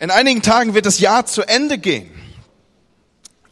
In 0.00 0.10
einigen 0.10 0.40
Tagen 0.40 0.72
wird 0.72 0.86
das 0.86 0.98
Jahr 0.98 1.26
zu 1.26 1.42
Ende 1.42 1.76
gehen. 1.76 2.10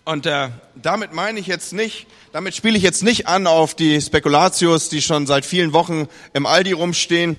Und 0.06 0.24
äh, 0.24 0.48
damit 0.76 1.12
meine 1.12 1.38
ich 1.38 1.46
jetzt 1.46 1.74
nicht, 1.74 2.06
damit 2.32 2.56
spiele 2.56 2.78
ich 2.78 2.82
jetzt 2.82 3.02
nicht 3.02 3.28
an 3.28 3.46
auf 3.46 3.74
die 3.74 4.00
Spekulatius, 4.00 4.88
die 4.88 5.02
schon 5.02 5.26
seit 5.26 5.44
vielen 5.44 5.74
Wochen 5.74 6.08
im 6.32 6.46
Aldi 6.46 6.72
rumstehen. 6.72 7.36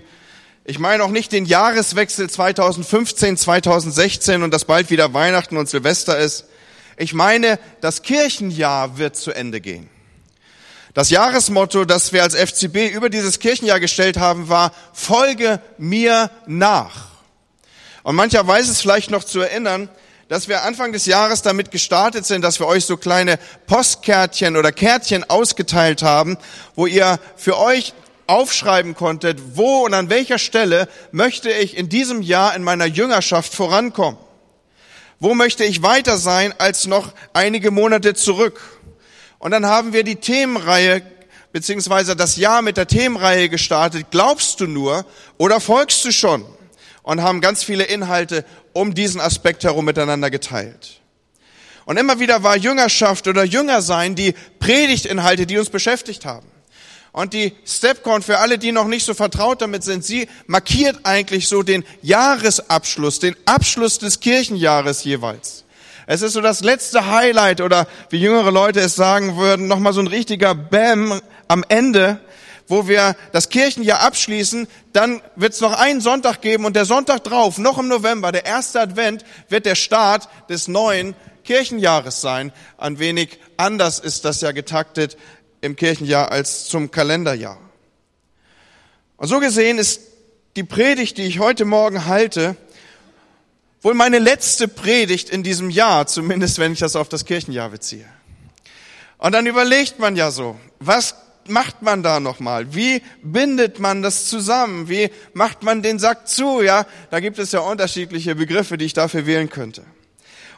Ich 0.63 0.77
meine 0.77 1.03
auch 1.03 1.09
nicht 1.09 1.31
den 1.31 1.45
Jahreswechsel 1.45 2.29
2015, 2.29 3.35
2016 3.37 4.43
und 4.43 4.53
dass 4.53 4.65
bald 4.65 4.91
wieder 4.91 5.11
Weihnachten 5.11 5.57
und 5.57 5.67
Silvester 5.67 6.19
ist. 6.19 6.45
Ich 6.95 7.15
meine, 7.15 7.57
das 7.81 8.03
Kirchenjahr 8.03 8.99
wird 8.99 9.15
zu 9.15 9.31
Ende 9.31 9.59
gehen. 9.59 9.89
Das 10.93 11.09
Jahresmotto, 11.09 11.83
das 11.83 12.13
wir 12.13 12.21
als 12.21 12.35
FCB 12.35 12.93
über 12.93 13.09
dieses 13.09 13.39
Kirchenjahr 13.39 13.79
gestellt 13.79 14.17
haben, 14.19 14.49
war, 14.49 14.71
folge 14.93 15.61
mir 15.79 16.29
nach. 16.45 17.09
Und 18.09 18.15
mancher 18.15 18.47
weiß 18.47 18.69
es 18.69 18.81
vielleicht 18.81 19.11
noch 19.11 19.23
zu 19.23 19.39
erinnern, 19.39 19.87
dass 20.29 20.47
wir 20.47 20.63
Anfang 20.63 20.93
des 20.93 21.05
Jahres 21.05 21.43
damit 21.43 21.69
gestartet 21.69 22.25
sind, 22.25 22.41
dass 22.41 22.59
wir 22.59 22.65
euch 22.65 22.85
so 22.85 22.97
kleine 22.97 23.37
Postkärtchen 23.67 24.57
oder 24.57 24.71
Kärtchen 24.71 25.29
ausgeteilt 25.29 26.01
haben, 26.01 26.39
wo 26.73 26.87
ihr 26.87 27.19
für 27.35 27.59
euch 27.59 27.93
aufschreiben 28.25 28.95
konntet, 28.95 29.39
wo 29.53 29.85
und 29.85 29.93
an 29.93 30.09
welcher 30.09 30.39
Stelle 30.39 30.89
möchte 31.11 31.51
ich 31.51 31.77
in 31.77 31.87
diesem 31.87 32.23
Jahr 32.23 32.55
in 32.55 32.63
meiner 32.63 32.87
Jüngerschaft 32.87 33.53
vorankommen. 33.53 34.17
Wo 35.19 35.35
möchte 35.35 35.63
ich 35.63 35.83
weiter 35.83 36.17
sein 36.17 36.51
als 36.57 36.87
noch 36.87 37.13
einige 37.33 37.69
Monate 37.69 38.15
zurück? 38.15 38.59
Und 39.37 39.51
dann 39.51 39.67
haben 39.67 39.93
wir 39.93 40.03
die 40.03 40.15
Themenreihe 40.15 41.03
beziehungsweise 41.51 42.15
das 42.15 42.37
Jahr 42.37 42.63
mit 42.63 42.75
der 42.75 42.87
Themenreihe 42.87 43.49
gestartet. 43.49 44.07
Glaubst 44.09 44.61
du 44.61 44.65
nur 44.65 45.05
oder 45.37 45.59
folgst 45.59 46.03
du 46.05 46.11
schon? 46.11 46.43
Und 47.03 47.21
haben 47.21 47.41
ganz 47.41 47.63
viele 47.63 47.83
Inhalte 47.83 48.45
um 48.73 48.93
diesen 48.93 49.21
Aspekt 49.21 49.63
herum 49.63 49.85
miteinander 49.85 50.29
geteilt. 50.29 51.01
Und 51.85 51.97
immer 51.97 52.19
wieder 52.19 52.43
war 52.43 52.55
Jüngerschaft 52.55 53.27
oder 53.27 53.43
Jüngersein 53.43 54.15
die 54.15 54.35
Predigtinhalte, 54.59 55.47
die 55.47 55.57
uns 55.57 55.69
beschäftigt 55.69 56.25
haben. 56.25 56.45
Und 57.11 57.33
die 57.33 57.53
Stepcon, 57.65 58.21
für 58.21 58.37
alle, 58.37 58.59
die 58.59 58.71
noch 58.71 58.87
nicht 58.87 59.03
so 59.03 59.13
vertraut 59.13 59.61
damit 59.61 59.83
sind, 59.83 60.05
sie 60.05 60.27
markiert 60.45 60.99
eigentlich 61.03 61.47
so 61.47 61.63
den 61.63 61.83
Jahresabschluss, 62.03 63.19
den 63.19 63.35
Abschluss 63.45 63.97
des 63.97 64.19
Kirchenjahres 64.19 65.03
jeweils. 65.03 65.65
Es 66.05 66.21
ist 66.21 66.33
so 66.33 66.41
das 66.41 66.61
letzte 66.61 67.07
Highlight 67.07 67.61
oder 67.61 67.87
wie 68.09 68.17
jüngere 68.17 68.51
Leute 68.51 68.79
es 68.79 68.95
sagen 68.95 69.37
würden, 69.37 69.67
nochmal 69.67 69.93
so 69.93 70.01
ein 70.01 70.07
richtiger 70.07 70.53
Bam 70.55 71.19
am 71.47 71.63
Ende, 71.67 72.19
wo 72.69 72.87
wir 72.87 73.15
das 73.31 73.49
Kirchenjahr 73.49 74.01
abschließen, 74.01 74.67
dann 74.93 75.21
wird 75.35 75.53
es 75.53 75.59
noch 75.59 75.73
einen 75.73 76.01
Sonntag 76.01 76.41
geben 76.41 76.65
und 76.65 76.75
der 76.75 76.85
Sonntag 76.85 77.23
drauf, 77.23 77.57
noch 77.57 77.79
im 77.79 77.87
November, 77.87 78.31
der 78.31 78.45
erste 78.45 78.79
Advent, 78.79 79.25
wird 79.49 79.65
der 79.65 79.75
Start 79.75 80.29
des 80.49 80.67
neuen 80.67 81.15
Kirchenjahres 81.43 82.21
sein. 82.21 82.53
Ein 82.77 82.99
wenig 82.99 83.39
anders 83.57 83.99
ist 83.99 84.23
das 84.23 84.39
ja 84.41 84.51
getaktet 84.51 85.17
im 85.61 85.75
Kirchenjahr 85.75 86.31
als 86.31 86.67
zum 86.67 86.91
Kalenderjahr. 86.91 87.59
Und 89.17 89.27
so 89.27 89.39
gesehen 89.39 89.79
ist 89.79 90.01
die 90.55 90.63
Predigt, 90.63 91.17
die 91.17 91.23
ich 91.23 91.39
heute 91.39 91.65
Morgen 91.65 92.05
halte, 92.05 92.55
wohl 93.81 93.95
meine 93.95 94.19
letzte 94.19 94.67
Predigt 94.67 95.31
in 95.31 95.41
diesem 95.41 95.71
Jahr, 95.71 96.05
zumindest 96.05 96.59
wenn 96.59 96.73
ich 96.73 96.79
das 96.79 96.95
auf 96.95 97.09
das 97.09 97.25
Kirchenjahr 97.25 97.69
beziehe. 97.69 98.05
Und 99.17 99.31
dann 99.31 99.47
überlegt 99.47 99.97
man 99.97 100.15
ja 100.15 100.29
so, 100.29 100.57
was 100.79 101.15
macht 101.49 101.81
man 101.81 102.03
da 102.03 102.19
nochmal? 102.19 102.73
Wie 102.73 103.01
bindet 103.21 103.79
man 103.79 104.01
das 104.01 104.27
zusammen? 104.27 104.89
Wie 104.89 105.09
macht 105.33 105.63
man 105.63 105.81
den 105.81 105.99
Sack 105.99 106.27
zu? 106.27 106.61
Ja, 106.61 106.85
da 107.11 107.19
gibt 107.19 107.39
es 107.39 107.51
ja 107.51 107.59
unterschiedliche 107.59 108.35
Begriffe, 108.35 108.77
die 108.77 108.85
ich 108.85 108.93
dafür 108.93 109.25
wählen 109.25 109.49
könnte. 109.49 109.83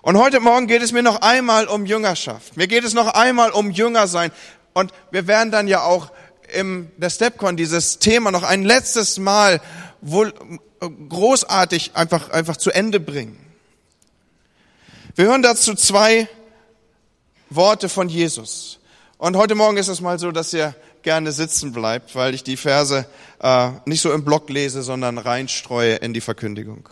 Und 0.02 0.18
heute 0.18 0.40
Morgen 0.40 0.68
geht 0.68 0.82
es 0.82 0.92
mir 0.92 1.04
noch 1.04 1.22
einmal 1.22 1.68
um 1.68 1.86
Jüngerschaft. 1.86 2.58
Mir 2.58 2.68
geht 2.68 2.84
es 2.84 2.94
noch 2.94 3.14
einmal 3.14 3.52
um 3.52 3.72
Jünger 3.72 4.08
sein. 4.08 4.32
Und 4.74 4.92
wir 5.12 5.28
werden 5.28 5.52
dann 5.52 5.68
ja 5.68 5.84
auch 5.84 6.12
im 6.54 6.92
der 6.98 7.10
Stepcon 7.10 7.56
dieses 7.56 8.00
Thema 8.00 8.32
noch 8.32 8.44
ein 8.44 8.64
letztes 8.64 9.20
Mal 9.20 9.62
wohl 10.02 10.34
großartig 10.82 11.92
einfach, 11.94 12.30
einfach 12.32 12.58
zu 12.58 12.72
Ende 12.72 13.00
bringen. 13.00 13.38
Wir 15.16 15.26
hören 15.26 15.42
dazu 15.42 15.76
zwei 15.76 16.28
Worte 17.50 17.90
von 17.90 18.10
Jesus. 18.10 18.80
Und 19.22 19.38
heute 19.38 19.54
Morgen 19.54 19.78
ist 19.78 19.88
es 19.88 20.02
mal 20.02 20.18
so, 20.18 20.32
dass 20.32 20.52
ihr 20.52 20.74
gerne 21.04 21.32
sitzen 21.32 21.74
bleibt, 21.74 22.16
weil 22.16 22.34
ich 22.34 22.44
die 22.44 22.58
Verse 22.58 23.06
äh, 23.40 23.70
nicht 23.86 24.02
so 24.02 24.12
im 24.12 24.26
Block 24.26 24.50
lese, 24.50 24.82
sondern 24.82 25.20
reinstreue 25.20 25.94
in 25.98 26.12
die 26.16 26.22
Verkündigung. 26.22 26.90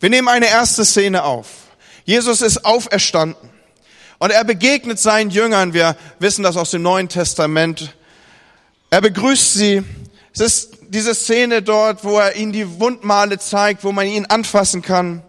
Wir 0.00 0.10
nehmen 0.10 0.28
eine 0.28 0.48
erste 0.48 0.84
Szene 0.84 1.24
auf. 1.24 1.46
Jesus 2.04 2.42
ist 2.42 2.66
auferstanden 2.66 3.48
und 4.18 4.30
er 4.30 4.44
begegnet 4.44 4.98
seinen 4.98 5.30
Jüngern. 5.30 5.72
Wir 5.72 5.96
wissen 6.18 6.42
das 6.42 6.58
aus 6.58 6.72
dem 6.72 6.82
Neuen 6.82 7.08
Testament. 7.08 7.96
Er 8.90 9.00
begrüßt 9.00 9.54
sie. 9.54 9.82
Es 10.34 10.40
ist 10.40 10.78
diese 10.90 11.14
Szene 11.14 11.62
dort, 11.62 12.04
wo 12.04 12.18
er 12.18 12.36
ihnen 12.36 12.52
die 12.52 12.80
Wundmale 12.80 13.38
zeigt, 13.38 13.82
wo 13.82 13.92
man 13.92 14.06
ihn 14.06 14.26
anfassen 14.26 14.82
kann. 14.82 15.22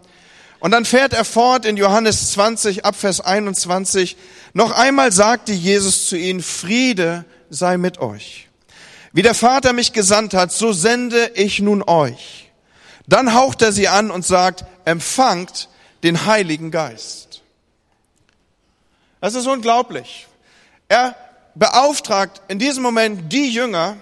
Und 0.62 0.70
dann 0.70 0.84
fährt 0.84 1.12
er 1.12 1.24
fort 1.24 1.64
in 1.64 1.76
Johannes 1.76 2.30
20, 2.34 2.84
Abvers 2.84 3.20
21. 3.20 4.16
Noch 4.52 4.70
einmal 4.70 5.10
sagte 5.10 5.52
Jesus 5.52 6.06
zu 6.06 6.16
ihnen, 6.16 6.40
Friede 6.40 7.24
sei 7.50 7.78
mit 7.78 7.98
euch. 7.98 8.48
Wie 9.12 9.22
der 9.22 9.34
Vater 9.34 9.72
mich 9.72 9.92
gesandt 9.92 10.34
hat, 10.34 10.52
so 10.52 10.72
sende 10.72 11.32
ich 11.34 11.58
nun 11.58 11.82
euch. 11.82 12.52
Dann 13.08 13.34
haucht 13.34 13.60
er 13.60 13.72
sie 13.72 13.88
an 13.88 14.12
und 14.12 14.24
sagt, 14.24 14.64
empfangt 14.84 15.68
den 16.04 16.26
Heiligen 16.26 16.70
Geist. 16.70 17.42
Das 19.20 19.34
ist 19.34 19.48
unglaublich. 19.48 20.28
Er 20.88 21.16
beauftragt 21.56 22.40
in 22.46 22.60
diesem 22.60 22.84
Moment 22.84 23.32
die 23.32 23.50
Jünger, 23.50 23.96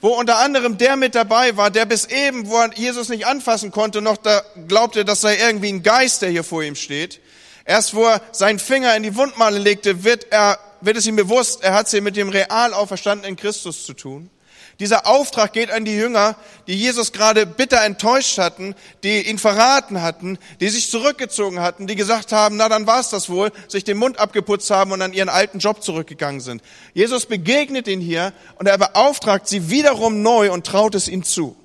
wo 0.00 0.08
unter 0.08 0.38
anderem 0.38 0.78
der 0.78 0.96
mit 0.96 1.14
dabei 1.14 1.56
war, 1.56 1.70
der 1.70 1.86
bis 1.86 2.04
eben, 2.06 2.48
wo 2.48 2.56
er 2.56 2.72
Jesus 2.74 3.08
nicht 3.08 3.26
anfassen 3.26 3.70
konnte, 3.70 4.00
noch 4.00 4.16
da 4.16 4.42
glaubte, 4.68 5.04
das 5.04 5.20
sei 5.20 5.36
irgendwie 5.36 5.72
ein 5.72 5.82
Geist, 5.82 6.22
der 6.22 6.30
hier 6.30 6.44
vor 6.44 6.62
ihm 6.62 6.76
steht. 6.76 7.20
Erst 7.64 7.94
wo 7.94 8.04
er 8.04 8.22
seinen 8.32 8.58
Finger 8.58 8.96
in 8.96 9.02
die 9.02 9.16
Wundmale 9.16 9.58
legte, 9.58 10.04
wird 10.04 10.28
er, 10.30 10.58
wird 10.80 10.96
es 10.96 11.06
ihm 11.06 11.16
bewusst, 11.16 11.62
er 11.62 11.74
hat 11.74 11.86
es 11.86 11.92
hier 11.92 12.02
mit 12.02 12.16
dem 12.16 12.28
real 12.28 12.72
auferstandenen 12.72 13.36
Christus 13.36 13.84
zu 13.84 13.94
tun. 13.94 14.30
Dieser 14.80 15.08
Auftrag 15.08 15.52
geht 15.52 15.72
an 15.72 15.84
die 15.84 15.96
Jünger, 15.96 16.36
die 16.68 16.76
Jesus 16.76 17.10
gerade 17.12 17.46
bitter 17.46 17.82
enttäuscht 17.82 18.38
hatten, 18.38 18.76
die 19.02 19.28
ihn 19.28 19.38
verraten 19.38 20.02
hatten, 20.02 20.38
die 20.60 20.68
sich 20.68 20.88
zurückgezogen 20.88 21.60
hatten, 21.60 21.88
die 21.88 21.96
gesagt 21.96 22.30
haben, 22.30 22.56
na 22.56 22.68
dann 22.68 22.86
war's 22.86 23.10
das 23.10 23.28
wohl, 23.28 23.50
sich 23.66 23.82
den 23.82 23.96
Mund 23.96 24.20
abgeputzt 24.20 24.70
haben 24.70 24.92
und 24.92 25.02
an 25.02 25.12
ihren 25.12 25.28
alten 25.28 25.58
Job 25.58 25.82
zurückgegangen 25.82 26.40
sind. 26.40 26.62
Jesus 26.94 27.26
begegnet 27.26 27.88
ihnen 27.88 28.00
hier 28.00 28.32
und 28.56 28.68
er 28.68 28.78
beauftragt 28.78 29.48
sie 29.48 29.68
wiederum 29.68 30.22
neu 30.22 30.52
und 30.52 30.64
traut 30.64 30.94
es 30.94 31.08
ihnen 31.08 31.24
zu. 31.24 31.56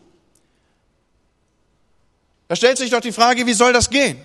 Da 2.47 2.55
stellt 2.55 2.79
sich 2.79 2.89
doch 2.89 3.01
die 3.01 3.11
Frage, 3.11 3.45
wie 3.45 3.53
soll 3.53 3.73
das 3.73 3.91
gehen? 3.91 4.17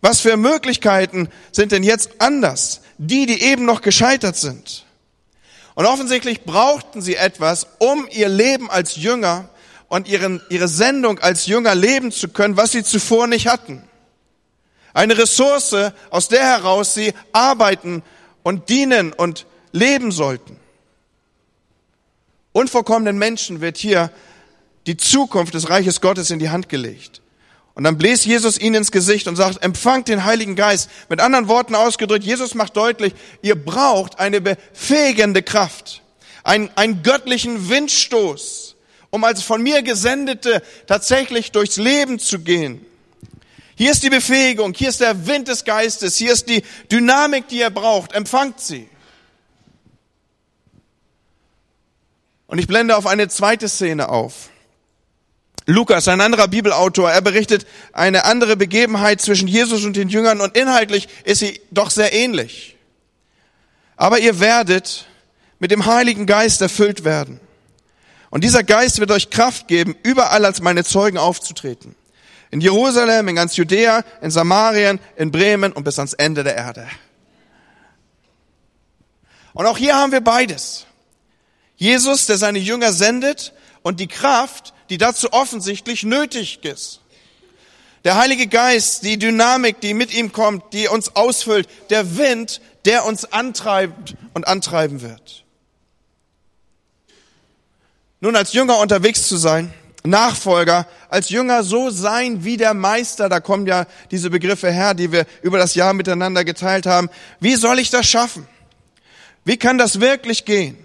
Was 0.00 0.20
für 0.20 0.36
Möglichkeiten 0.36 1.28
sind 1.52 1.70
denn 1.70 1.84
jetzt 1.84 2.10
anders? 2.18 2.80
Die, 2.98 3.26
die 3.26 3.40
eben 3.40 3.64
noch 3.64 3.82
gescheitert 3.82 4.36
sind. 4.36 4.84
Und 5.74 5.86
offensichtlich 5.86 6.42
brauchten 6.42 7.00
sie 7.00 7.16
etwas, 7.16 7.66
um 7.78 8.06
ihr 8.10 8.28
Leben 8.28 8.70
als 8.70 8.96
Jünger 8.96 9.48
und 9.88 10.08
ihren, 10.08 10.42
ihre 10.50 10.68
Sendung 10.68 11.18
als 11.18 11.46
Jünger 11.46 11.74
leben 11.74 12.12
zu 12.12 12.28
können, 12.28 12.56
was 12.56 12.72
sie 12.72 12.84
zuvor 12.84 13.26
nicht 13.26 13.46
hatten. 13.46 13.82
Eine 14.94 15.16
Ressource, 15.16 15.92
aus 16.10 16.28
der 16.28 16.42
heraus 16.44 16.94
sie 16.94 17.14
arbeiten 17.32 18.02
und 18.42 18.68
dienen 18.68 19.12
und 19.12 19.46
leben 19.72 20.12
sollten. 20.12 20.58
Unvollkommenen 22.52 23.16
Menschen 23.16 23.62
wird 23.62 23.78
hier 23.78 24.10
die 24.86 24.96
Zukunft 24.96 25.54
des 25.54 25.70
Reiches 25.70 26.00
Gottes 26.00 26.30
in 26.30 26.38
die 26.38 26.50
Hand 26.50 26.68
gelegt. 26.68 27.22
Und 27.74 27.84
dann 27.84 27.96
bläst 27.96 28.26
Jesus 28.26 28.58
ihnen 28.58 28.76
ins 28.76 28.92
Gesicht 28.92 29.28
und 29.28 29.36
sagt, 29.36 29.62
empfangt 29.62 30.08
den 30.08 30.24
Heiligen 30.24 30.56
Geist. 30.56 30.90
Mit 31.08 31.20
anderen 31.20 31.48
Worten 31.48 31.74
ausgedrückt, 31.74 32.24
Jesus 32.24 32.54
macht 32.54 32.76
deutlich, 32.76 33.14
ihr 33.40 33.54
braucht 33.54 34.18
eine 34.18 34.40
befähigende 34.40 35.42
Kraft, 35.42 36.02
einen, 36.44 36.70
einen 36.76 37.02
göttlichen 37.02 37.70
Windstoß, 37.70 38.76
um 39.10 39.24
als 39.24 39.42
von 39.42 39.62
mir 39.62 39.82
Gesendete 39.82 40.62
tatsächlich 40.86 41.52
durchs 41.52 41.76
Leben 41.76 42.18
zu 42.18 42.40
gehen. 42.40 42.84
Hier 43.74 43.90
ist 43.90 44.02
die 44.02 44.10
Befähigung, 44.10 44.74
hier 44.74 44.90
ist 44.90 45.00
der 45.00 45.26
Wind 45.26 45.48
des 45.48 45.64
Geistes, 45.64 46.16
hier 46.16 46.32
ist 46.32 46.48
die 46.48 46.62
Dynamik, 46.90 47.48
die 47.48 47.60
ihr 47.60 47.70
braucht. 47.70 48.12
Empfangt 48.12 48.60
sie. 48.60 48.88
Und 52.46 52.58
ich 52.58 52.66
blende 52.66 52.98
auf 52.98 53.06
eine 53.06 53.28
zweite 53.28 53.66
Szene 53.66 54.10
auf. 54.10 54.50
Lukas, 55.66 56.08
ein 56.08 56.20
anderer 56.20 56.48
Bibelautor, 56.48 57.10
er 57.10 57.20
berichtet 57.20 57.66
eine 57.92 58.24
andere 58.24 58.56
Begebenheit 58.56 59.20
zwischen 59.20 59.46
Jesus 59.46 59.84
und 59.84 59.96
den 59.96 60.08
Jüngern 60.08 60.40
und 60.40 60.56
inhaltlich 60.56 61.08
ist 61.24 61.38
sie 61.38 61.60
doch 61.70 61.90
sehr 61.90 62.12
ähnlich. 62.12 62.76
Aber 63.96 64.18
ihr 64.18 64.40
werdet 64.40 65.06
mit 65.60 65.70
dem 65.70 65.86
Heiligen 65.86 66.26
Geist 66.26 66.60
erfüllt 66.60 67.04
werden. 67.04 67.38
Und 68.30 68.42
dieser 68.42 68.64
Geist 68.64 68.98
wird 68.98 69.10
euch 69.12 69.30
Kraft 69.30 69.68
geben, 69.68 69.94
überall 70.02 70.44
als 70.44 70.60
meine 70.60 70.84
Zeugen 70.84 71.18
aufzutreten. 71.18 71.94
In 72.50 72.60
Jerusalem, 72.60 73.28
in 73.28 73.36
ganz 73.36 73.56
Judäa, 73.56 74.02
in 74.20 74.30
Samarien, 74.30 74.98
in 75.16 75.30
Bremen 75.30 75.72
und 75.72 75.84
bis 75.84 75.98
ans 75.98 76.14
Ende 76.14 76.42
der 76.42 76.56
Erde. 76.56 76.88
Und 79.54 79.66
auch 79.66 79.78
hier 79.78 79.94
haben 79.94 80.12
wir 80.12 80.20
beides. 80.20 80.86
Jesus, 81.76 82.26
der 82.26 82.38
seine 82.38 82.58
Jünger 82.58 82.92
sendet 82.92 83.52
und 83.82 84.00
die 84.00 84.08
Kraft, 84.08 84.72
die 84.92 84.98
dazu 84.98 85.32
offensichtlich 85.32 86.02
nötig 86.02 86.62
ist. 86.66 87.00
Der 88.04 88.16
Heilige 88.16 88.46
Geist, 88.46 89.04
die 89.04 89.18
Dynamik, 89.18 89.80
die 89.80 89.94
mit 89.94 90.12
ihm 90.12 90.32
kommt, 90.32 90.74
die 90.74 90.86
uns 90.86 91.16
ausfüllt, 91.16 91.66
der 91.88 92.18
Wind, 92.18 92.60
der 92.84 93.06
uns 93.06 93.24
antreibt 93.32 94.16
und 94.34 94.46
antreiben 94.46 95.00
wird. 95.00 95.44
Nun, 98.20 98.36
als 98.36 98.52
Jünger 98.52 98.76
unterwegs 98.80 99.26
zu 99.26 99.38
sein, 99.38 99.72
Nachfolger, 100.04 100.86
als 101.08 101.30
Jünger 101.30 101.62
so 101.62 101.88
sein 101.88 102.44
wie 102.44 102.58
der 102.58 102.74
Meister, 102.74 103.30
da 103.30 103.40
kommen 103.40 103.66
ja 103.66 103.86
diese 104.10 104.28
Begriffe 104.28 104.70
her, 104.70 104.92
die 104.92 105.10
wir 105.10 105.24
über 105.40 105.56
das 105.56 105.74
Jahr 105.74 105.94
miteinander 105.94 106.44
geteilt 106.44 106.84
haben. 106.84 107.08
Wie 107.40 107.56
soll 107.56 107.78
ich 107.78 107.88
das 107.88 108.06
schaffen? 108.06 108.46
Wie 109.46 109.56
kann 109.56 109.78
das 109.78 110.00
wirklich 110.00 110.44
gehen? 110.44 110.76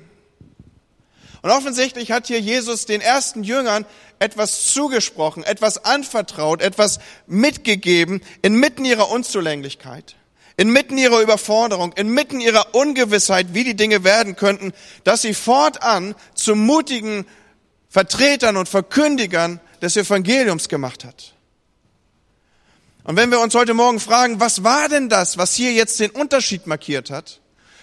Und 1.42 1.52
offensichtlich 1.52 2.12
hat 2.12 2.28
hier 2.28 2.40
Jesus 2.40 2.86
den 2.86 3.02
ersten 3.02 3.44
Jüngern 3.44 3.86
etwas 4.20 4.66
zugesprochen, 4.74 5.44
etwas 5.44 5.86
anvertraut, 5.86 6.62
etwas 6.62 7.00
mitgegeben 7.28 8.22
inmitten 8.42 8.86
ihrer 8.86 9.10
Unzulänglichkeit, 9.10 10.16
inmitten 10.58 10.98
ihrer 10.98 11.22
Überforderung, 11.22 11.94
inmitten 11.94 12.40
ihrer 12.40 12.74
Ungewissheit, 12.74 13.54
wie 13.54 13.64
die 13.64 13.76
Dinge 13.76 14.04
werden 14.04 14.36
könnten, 14.36 14.74
dass 15.04 15.22
sie 15.22 15.34
fortan 15.34 16.16
zu 16.34 16.56
mutigen 16.56 17.26
Vertretern 17.90 18.58
und 18.58 18.68
Verkündigern 18.68 19.60
des 19.82 19.96
Evangeliums 19.96 20.70
gemacht 20.70 21.04
hat. 21.06 21.34
Und 23.04 23.16
wenn 23.16 23.32
wir 23.32 23.40
uns 23.40 23.56
heute 23.56 23.74
Morgen 23.74 24.02
fragen, 24.02 24.40
was 24.40 24.64
war 24.64 24.90
denn 24.90 25.08
das, 25.08 25.38
was 25.38 25.54
hier 25.54 25.72
jetzt 25.72 26.00
den 26.00 26.12
Unterschied 26.12 26.68
markiert 26.68 27.10
hat, 27.10 27.40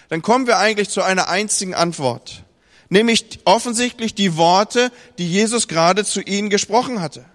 dann 0.09 0.21
kommen 0.21 0.45
wir 0.45 0.57
eigentlich 0.57 0.89
zu 0.89 1.01
einer 1.01 1.29
einzigen 1.29 1.73
Antwort 1.73 2.44
nämlich 2.95 3.39
offensichtlich 3.43 4.15
die 4.15 4.37
Worte, 4.37 4.89
die 5.17 5.29
Jesus 5.29 5.67
gerade 5.67 6.05
zu 6.05 6.21
ihnen 6.21 6.49
gesprochen 6.49 7.01
hatte. 7.01 7.25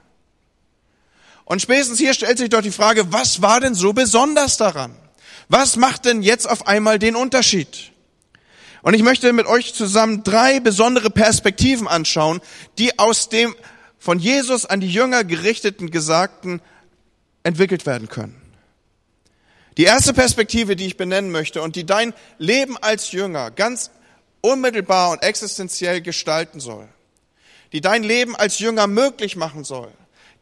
Und 1.44 1.60
spätestens 1.60 1.98
hier 1.98 2.14
stellt 2.14 2.38
sich 2.38 2.48
doch 2.48 2.62
die 2.62 2.70
Frage, 2.70 3.12
was 3.12 3.42
war 3.42 3.60
denn 3.60 3.74
so 3.74 3.92
besonders 3.92 4.56
daran? 4.56 4.96
Was 5.50 5.76
macht 5.76 6.06
denn 6.06 6.22
jetzt 6.22 6.48
auf 6.48 6.66
einmal 6.66 6.98
den 6.98 7.14
Unterschied? 7.14 7.92
Und 8.80 8.94
ich 8.94 9.02
möchte 9.02 9.34
mit 9.34 9.46
euch 9.46 9.74
zusammen 9.74 10.24
drei 10.24 10.60
besondere 10.60 11.10
Perspektiven 11.10 11.86
anschauen, 11.86 12.40
die 12.78 12.98
aus 12.98 13.28
dem 13.28 13.54
von 13.98 14.18
Jesus 14.18 14.64
an 14.64 14.80
die 14.80 14.90
Jünger 14.90 15.24
gerichteten 15.24 15.90
Gesagten 15.90 16.62
entwickelt 17.42 17.84
werden 17.84 18.08
können. 18.08 18.40
Die 19.76 19.84
erste 19.84 20.14
Perspektive, 20.14 20.74
die 20.74 20.86
ich 20.86 20.96
benennen 20.96 21.30
möchte 21.30 21.60
und 21.60 21.76
die 21.76 21.84
dein 21.84 22.14
Leben 22.38 22.78
als 22.78 23.12
Jünger 23.12 23.50
ganz 23.50 23.90
unmittelbar 24.40 25.10
und 25.10 25.22
existenziell 25.22 26.00
gestalten 26.00 26.60
soll, 26.60 26.88
die 27.72 27.80
dein 27.80 28.02
Leben 28.02 28.36
als 28.36 28.58
Jünger 28.58 28.86
möglich 28.86 29.36
machen 29.36 29.64
soll, 29.64 29.90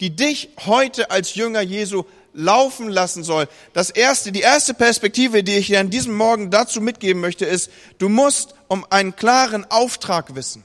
die 0.00 0.14
dich 0.14 0.50
heute 0.66 1.10
als 1.10 1.34
Jünger 1.34 1.60
Jesu 1.60 2.04
laufen 2.34 2.88
lassen 2.88 3.24
soll. 3.24 3.48
Das 3.72 3.90
erste, 3.90 4.32
die 4.32 4.40
erste 4.40 4.74
Perspektive, 4.74 5.42
die 5.42 5.56
ich 5.56 5.66
dir 5.66 5.80
an 5.80 5.90
diesem 5.90 6.14
Morgen 6.14 6.50
dazu 6.50 6.80
mitgeben 6.80 7.20
möchte, 7.20 7.44
ist, 7.44 7.70
du 7.98 8.08
musst 8.08 8.54
um 8.68 8.86
einen 8.90 9.16
klaren 9.16 9.68
Auftrag 9.70 10.34
wissen. 10.34 10.62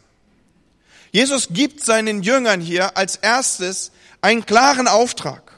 Jesus 1.11 1.49
gibt 1.51 1.83
seinen 1.83 2.23
Jüngern 2.23 2.61
hier 2.61 2.97
als 2.97 3.15
erstes 3.17 3.91
einen 4.21 4.45
klaren 4.45 4.87
Auftrag. 4.87 5.53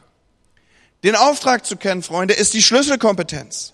Den 1.03 1.15
Auftrag 1.15 1.65
zu 1.65 1.77
kennen, 1.77 2.03
Freunde, 2.03 2.33
ist 2.33 2.53
die 2.53 2.63
Schlüsselkompetenz. 2.63 3.73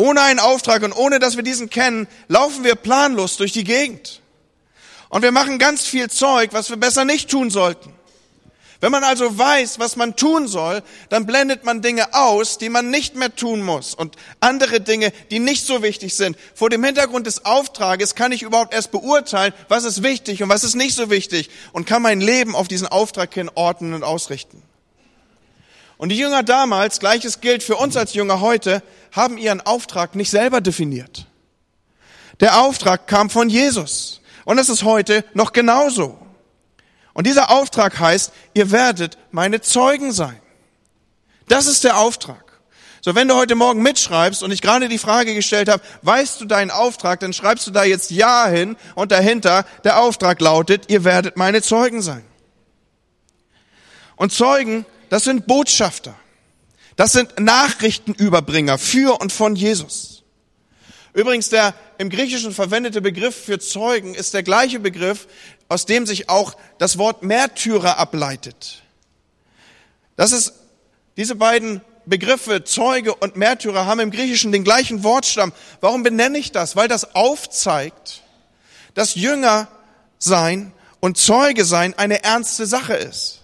Ohne 0.00 0.22
einen 0.22 0.38
Auftrag 0.38 0.82
und 0.82 0.94
ohne 0.94 1.18
dass 1.18 1.36
wir 1.36 1.42
diesen 1.42 1.68
kennen, 1.68 2.08
laufen 2.26 2.64
wir 2.64 2.74
planlos 2.74 3.36
durch 3.36 3.52
die 3.52 3.64
Gegend. 3.64 4.22
Und 5.10 5.20
wir 5.20 5.30
machen 5.30 5.58
ganz 5.58 5.84
viel 5.84 6.08
Zeug, 6.08 6.54
was 6.54 6.70
wir 6.70 6.78
besser 6.78 7.04
nicht 7.04 7.30
tun 7.30 7.50
sollten. 7.50 7.92
Wenn 8.80 8.92
man 8.92 9.04
also 9.04 9.36
weiß, 9.36 9.78
was 9.78 9.96
man 9.96 10.16
tun 10.16 10.48
soll, 10.48 10.82
dann 11.10 11.26
blendet 11.26 11.64
man 11.64 11.82
Dinge 11.82 12.14
aus, 12.14 12.56
die 12.56 12.70
man 12.70 12.88
nicht 12.88 13.14
mehr 13.14 13.36
tun 13.36 13.60
muss 13.60 13.94
und 13.94 14.16
andere 14.40 14.80
Dinge, 14.80 15.12
die 15.30 15.38
nicht 15.38 15.66
so 15.66 15.82
wichtig 15.82 16.14
sind. 16.14 16.38
Vor 16.54 16.70
dem 16.70 16.82
Hintergrund 16.82 17.26
des 17.26 17.44
Auftrages 17.44 18.14
kann 18.14 18.32
ich 18.32 18.40
überhaupt 18.40 18.72
erst 18.72 18.92
beurteilen, 18.92 19.52
was 19.68 19.84
ist 19.84 20.02
wichtig 20.02 20.42
und 20.42 20.48
was 20.48 20.64
ist 20.64 20.76
nicht 20.76 20.94
so 20.94 21.10
wichtig 21.10 21.50
und 21.74 21.84
kann 21.84 22.00
mein 22.00 22.22
Leben 22.22 22.56
auf 22.56 22.68
diesen 22.68 22.86
Auftrag 22.86 23.34
hin 23.34 23.50
ordnen 23.54 23.92
und 23.92 24.02
ausrichten. 24.02 24.62
Und 26.00 26.08
die 26.08 26.16
Jünger 26.16 26.42
damals, 26.42 26.98
gleiches 26.98 27.42
gilt 27.42 27.62
für 27.62 27.76
uns 27.76 27.94
als 27.94 28.14
Jünger 28.14 28.40
heute, 28.40 28.82
haben 29.12 29.36
ihren 29.36 29.60
Auftrag 29.60 30.14
nicht 30.14 30.30
selber 30.30 30.62
definiert. 30.62 31.26
Der 32.40 32.62
Auftrag 32.62 33.06
kam 33.06 33.28
von 33.28 33.50
Jesus. 33.50 34.22
Und 34.46 34.56
es 34.56 34.70
ist 34.70 34.82
heute 34.82 35.26
noch 35.34 35.52
genauso. 35.52 36.18
Und 37.12 37.26
dieser 37.26 37.50
Auftrag 37.50 38.00
heißt, 38.00 38.32
ihr 38.54 38.70
werdet 38.70 39.18
meine 39.30 39.60
Zeugen 39.60 40.10
sein. 40.12 40.40
Das 41.48 41.66
ist 41.66 41.84
der 41.84 41.98
Auftrag. 41.98 42.50
So, 43.02 43.14
wenn 43.14 43.28
du 43.28 43.34
heute 43.34 43.54
Morgen 43.54 43.82
mitschreibst 43.82 44.42
und 44.42 44.52
ich 44.52 44.62
gerade 44.62 44.88
die 44.88 44.96
Frage 44.96 45.34
gestellt 45.34 45.68
habe, 45.68 45.82
weißt 46.00 46.40
du 46.40 46.46
deinen 46.46 46.70
Auftrag, 46.70 47.20
dann 47.20 47.34
schreibst 47.34 47.66
du 47.66 47.72
da 47.72 47.84
jetzt 47.84 48.10
Ja 48.10 48.46
hin 48.46 48.78
und 48.94 49.12
dahinter 49.12 49.66
der 49.84 50.00
Auftrag 50.00 50.40
lautet, 50.40 50.90
ihr 50.90 51.04
werdet 51.04 51.36
meine 51.36 51.60
Zeugen 51.60 52.00
sein. 52.00 52.24
Und 54.16 54.32
Zeugen 54.32 54.86
das 55.10 55.24
sind 55.24 55.46
Botschafter. 55.46 56.14
Das 56.96 57.12
sind 57.12 57.38
Nachrichtenüberbringer 57.38 58.78
für 58.78 59.20
und 59.20 59.32
von 59.32 59.56
Jesus. 59.56 60.22
Übrigens, 61.12 61.48
der 61.48 61.74
im 61.98 62.08
Griechischen 62.08 62.52
verwendete 62.52 63.00
Begriff 63.02 63.34
für 63.34 63.58
Zeugen 63.58 64.14
ist 64.14 64.32
der 64.32 64.42
gleiche 64.42 64.78
Begriff, 64.78 65.26
aus 65.68 65.84
dem 65.84 66.06
sich 66.06 66.28
auch 66.28 66.56
das 66.78 66.98
Wort 66.98 67.22
Märtyrer 67.22 67.98
ableitet. 67.98 68.82
Das 70.16 70.32
ist, 70.32 70.52
diese 71.16 71.34
beiden 71.34 71.80
Begriffe 72.06 72.64
Zeuge 72.64 73.14
und 73.14 73.36
Märtyrer 73.36 73.86
haben 73.86 74.00
im 74.00 74.10
Griechischen 74.10 74.52
den 74.52 74.64
gleichen 74.64 75.02
Wortstamm. 75.02 75.52
Warum 75.80 76.02
benenne 76.02 76.38
ich 76.38 76.52
das? 76.52 76.76
Weil 76.76 76.88
das 76.88 77.14
aufzeigt, 77.14 78.22
dass 78.94 79.14
Jünger 79.16 79.68
sein 80.18 80.72
und 81.00 81.18
Zeuge 81.18 81.64
sein 81.64 81.98
eine 81.98 82.22
ernste 82.22 82.66
Sache 82.66 82.94
ist. 82.94 83.39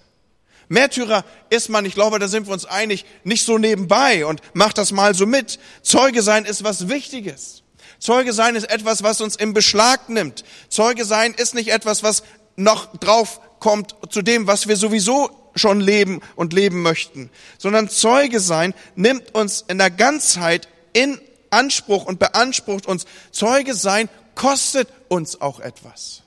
Märtyrer 0.68 1.24
ist 1.50 1.68
man, 1.68 1.84
ich 1.84 1.94
glaube, 1.94 2.18
da 2.18 2.28
sind 2.28 2.46
wir 2.46 2.52
uns 2.52 2.64
einig, 2.64 3.04
nicht 3.24 3.44
so 3.44 3.58
nebenbei 3.58 4.26
und 4.26 4.40
macht 4.52 4.78
das 4.78 4.92
mal 4.92 5.14
so 5.14 5.26
mit. 5.26 5.58
Zeuge 5.82 6.23
sein 6.23 6.44
ist 6.44 6.64
was 6.64 6.88
Wichtiges. 6.88 7.62
Zeuge 7.99 8.32
sein 8.32 8.56
ist 8.56 8.68
etwas, 8.70 9.02
was 9.02 9.20
uns 9.20 9.37
im 9.37 9.54
Beschlag 9.54 10.08
nimmt. 10.08 10.44
Zeuge 10.68 11.04
sein 11.04 11.35
ist 11.35 11.54
nicht 11.54 11.68
etwas, 11.68 12.02
was 12.02 12.25
noch 12.56 12.96
drauf 12.99 13.40
kommt 13.61 13.94
zu 14.11 14.23
dem, 14.23 14.46
was 14.46 14.68
wir 14.68 14.76
sowieso 14.76 15.30
schon 15.54 15.80
leben 15.80 16.20
und 16.35 16.52
leben 16.52 16.82
möchten, 16.82 17.30
sondern 17.58 17.88
Zeuge 17.88 18.40
sein 18.40 18.75
nimmt 18.94 19.35
uns 19.35 19.64
in 19.66 19.78
der 19.78 19.90
Ganzheit 19.90 20.68
in 20.92 21.18
Anspruch 21.50 22.04
und 22.04 22.18
beansprucht 22.18 22.87
uns. 22.87 23.06
Zeuge 23.30 23.75
sein 23.75 24.08
kostet 24.35 24.88
uns 25.08 25.40
auch 25.40 25.61
etwas. 25.61 26.23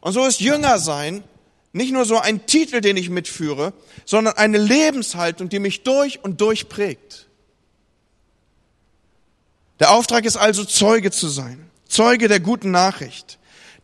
Und 0.00 0.14
so 0.14 0.24
ist 0.24 0.40
Jünger 0.40 0.78
sein 0.78 1.22
nicht 1.72 1.92
nur 1.92 2.04
so 2.04 2.18
ein 2.18 2.46
Titel, 2.46 2.80
den 2.80 2.96
ich 2.96 3.08
mitführe, 3.08 3.72
sondern 4.04 4.34
eine 4.34 4.58
Lebenshaltung, 4.58 5.48
die 5.48 5.58
mich 5.58 5.82
durch 5.82 6.22
und 6.22 6.40
durch 6.40 6.68
prägt. 6.68 7.26
Der 9.80 9.90
Auftrag 9.90 10.24
ist 10.24 10.36
also 10.36 10.64
Zeuge 10.64 11.10
zu 11.10 11.28
sein, 11.28 11.70
Zeuge 11.88 12.28
der 12.28 12.40
guten 12.40 12.70
Nachricht, 12.70 13.38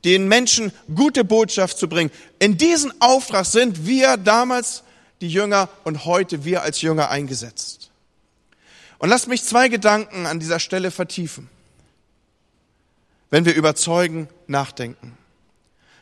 den 0.04 0.28
Menschen 0.28 0.72
gute 0.94 1.24
Botschaft 1.24 1.78
zu 1.78 1.88
bringen. 1.88 2.10
In 2.38 2.56
diesen 2.56 2.92
Auftrag 3.00 3.46
sind 3.46 3.86
wir 3.86 4.16
damals 4.16 4.84
die 5.20 5.28
Jünger 5.28 5.68
und 5.84 6.04
heute 6.04 6.44
wir 6.44 6.62
als 6.62 6.82
Jünger 6.82 7.10
eingesetzt. 7.10 7.90
Und 8.98 9.08
lasst 9.08 9.28
mich 9.28 9.42
zwei 9.44 9.68
Gedanken 9.68 10.26
an 10.26 10.40
dieser 10.40 10.60
Stelle 10.60 10.90
vertiefen, 10.90 11.48
wenn 13.30 13.44
wir 13.44 13.54
über 13.54 13.74
Zeugen 13.74 14.28
nachdenken. 14.46 15.16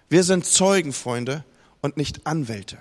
Wir 0.09 0.25
sind 0.25 0.47
Zeugen, 0.47 0.93
Freunde, 0.93 1.45
und 1.87 1.97
nicht 1.97 2.27
Anwälte. 2.27 2.79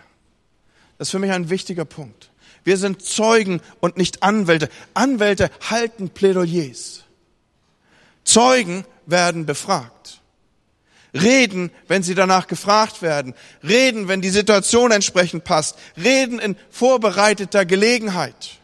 Das 0.98 1.10
ist 1.10 1.12
für 1.12 1.20
mich 1.20 1.32
ein 1.32 1.52
wichtiger 1.52 1.86
Punkt. 1.86 2.32
Wir 2.64 2.78
sind 2.78 3.04
Zeugen 3.04 3.62
und 3.80 3.98
nicht 3.98 4.24
Anwälte. 4.24 4.68
Anwälte 4.96 5.52
halten 5.70 6.10
Plädoyers. 6.10 7.04
Zeugen 8.24 8.84
werden 9.06 9.46
befragt. 9.46 10.22
Reden, 11.14 11.70
wenn 11.88 12.02
sie 12.02 12.16
danach 12.16 12.48
gefragt 12.48 13.04
werden. 13.04 13.36
Reden, 13.64 14.08
wenn 14.08 14.22
die 14.22 14.32
Situation 14.32 14.92
entsprechend 14.92 15.44
passt. 15.44 15.78
Reden 15.96 16.40
in 16.40 16.58
vorbereiteter 16.72 17.64
Gelegenheit. 17.64 18.60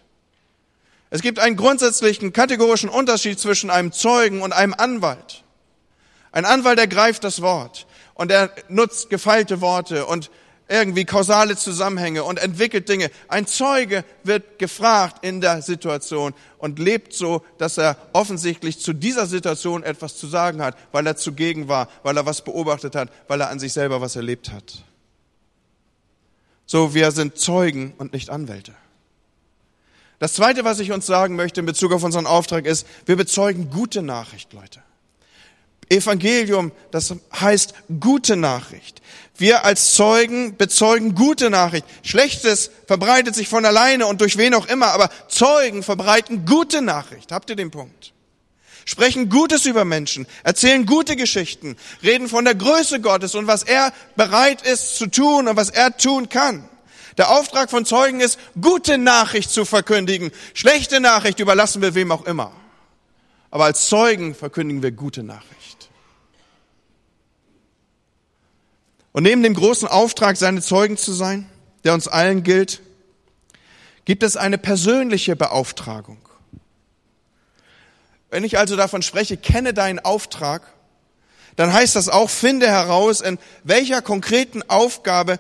Es 1.12 1.22
gibt 1.22 1.38
einen 1.38 1.56
grundsätzlichen 1.56 2.34
kategorischen 2.34 2.90
Unterschied 2.90 3.40
zwischen 3.40 3.70
einem 3.70 3.92
Zeugen 3.92 4.42
und 4.42 4.54
einem 4.54 4.74
Anwalt. 4.74 5.44
Ein 6.32 6.46
Anwalt 6.46 6.80
ergreift 6.80 7.24
das 7.24 7.44
Wort 7.44 7.86
und 8.22 8.30
er 8.30 8.52
nutzt 8.70 9.10
gefeilte 9.10 9.62
Worte 9.62 10.06
und 10.06 10.30
irgendwie 10.70 11.06
kausale 11.06 11.58
Zusammenhänge 11.58 12.24
und 12.24 12.38
entwickelt 12.38 12.88
Dinge. 12.88 13.10
Ein 13.28 13.48
Zeuge 13.48 14.06
wird 14.24 14.60
gefragt 14.60 15.26
in 15.26 15.42
der 15.42 15.64
Situation 15.64 16.36
und 16.60 16.78
lebt 16.78 17.14
so, 17.14 17.44
dass 17.58 17.80
er 17.80 17.98
offensichtlich 18.14 18.80
zu 18.80 18.94
dieser 18.94 19.26
Situation 19.26 19.82
etwas 19.82 20.18
zu 20.18 20.28
sagen 20.28 20.62
hat, 20.62 20.78
weil 20.92 21.08
er 21.08 21.18
zugegen 21.18 21.68
war, 21.68 21.90
weil 22.04 22.16
er 22.16 22.28
was 22.28 22.44
beobachtet 22.44 22.96
hat, 22.96 23.10
weil 23.28 23.42
er 23.42 23.50
an 23.50 23.58
sich 23.58 23.74
selber 23.74 24.02
was 24.02 24.16
erlebt 24.16 24.52
hat. 24.52 24.84
So, 26.68 26.94
wir 26.94 27.10
sind 27.10 27.40
Zeugen 27.40 27.96
und 27.98 28.14
nicht 28.14 28.30
Anwälte. 28.30 28.76
Das 30.20 30.34
Zweite, 30.34 30.64
was 30.64 30.80
ich 30.80 30.92
uns 30.92 31.08
sagen 31.08 31.36
möchte 31.36 31.62
in 31.62 31.66
Bezug 31.66 31.92
auf 31.92 32.04
unseren 32.04 32.28
Auftrag 32.28 32.68
ist, 32.68 32.86
wir 33.08 33.16
bezeugen 33.16 33.72
gute 33.72 34.04
Nachricht, 34.04 34.54
Leute. 34.54 34.84
Evangelium, 35.92 36.72
das 36.92 37.14
heißt 37.40 37.74
gute 38.00 38.36
Nachricht. 38.36 39.02
Wir 39.38 39.66
als 39.66 39.94
Zeugen 39.94 40.56
bezeugen 40.56 41.16
gute 41.16 41.50
Nachricht. 41.50 41.86
Schlechtes 42.04 42.72
verbreitet 42.86 43.36
sich 43.36 43.48
von 43.48 43.66
alleine 43.66 44.06
und 44.06 44.22
durch 44.22 44.38
wen 44.38 44.54
auch 44.54 44.68
immer, 44.68 44.88
aber 44.88 45.10
Zeugen 45.28 45.84
verbreiten 45.84 46.46
gute 46.46 46.82
Nachricht. 46.82 47.32
Habt 47.32 47.50
ihr 47.50 47.56
den 47.56 47.72
Punkt? 47.72 48.14
Sprechen 48.86 49.30
Gutes 49.30 49.66
über 49.66 49.86
Menschen, 49.86 50.26
erzählen 50.44 50.86
gute 50.86 51.16
Geschichten, 51.16 51.78
reden 52.02 52.28
von 52.28 52.46
der 52.46 52.56
Größe 52.56 53.00
Gottes 53.00 53.36
und 53.36 53.48
was 53.48 53.64
er 53.64 53.94
bereit 54.16 54.64
ist 54.64 54.98
zu 54.98 55.08
tun 55.08 55.48
und 55.48 55.56
was 55.56 55.70
er 55.70 55.98
tun 55.98 56.30
kann. 56.30 56.68
Der 57.18 57.30
Auftrag 57.30 57.70
von 57.70 57.86
Zeugen 57.86 58.22
ist, 58.22 58.40
gute 58.60 58.98
Nachricht 58.98 59.52
zu 59.52 59.66
verkündigen. 59.66 60.32
Schlechte 60.54 61.00
Nachricht 61.00 61.40
überlassen 61.40 61.82
wir 61.82 61.94
wem 61.94 62.12
auch 62.12 62.26
immer. 62.26 62.52
Aber 63.52 63.66
als 63.66 63.88
Zeugen 63.88 64.34
verkündigen 64.34 64.82
wir 64.82 64.92
gute 64.92 65.24
Nachricht. 65.24 65.90
Und 69.12 69.24
neben 69.24 69.44
dem 69.44 69.54
großen 69.54 69.90
Auftrag, 69.90 70.38
seine 70.38 70.62
Zeugen 70.62 70.96
zu 70.96 71.12
sein, 71.12 71.50
der 71.84 71.94
uns 71.94 72.08
allen 72.08 72.44
gilt, 72.44 72.82
gibt 74.06 74.24
es 74.24 74.38
eine 74.38 74.58
persönliche 74.58 75.36
Beauftragung. 75.36 76.18
Wenn 78.30 78.46
ich 78.46 78.58
also 78.58 78.78
davon 78.78 79.02
spreche, 79.02 79.36
kenne 79.36 79.74
deinen 79.74 80.00
Auftrag, 80.00 80.64
dann 81.58 81.74
heißt 81.74 81.98
das 81.98 82.08
auch, 82.08 82.30
finde 82.30 82.68
heraus, 82.68 83.20
in 83.20 83.38
welcher 83.64 84.02
konkreten 84.02 84.64
Aufgabe 84.70 85.38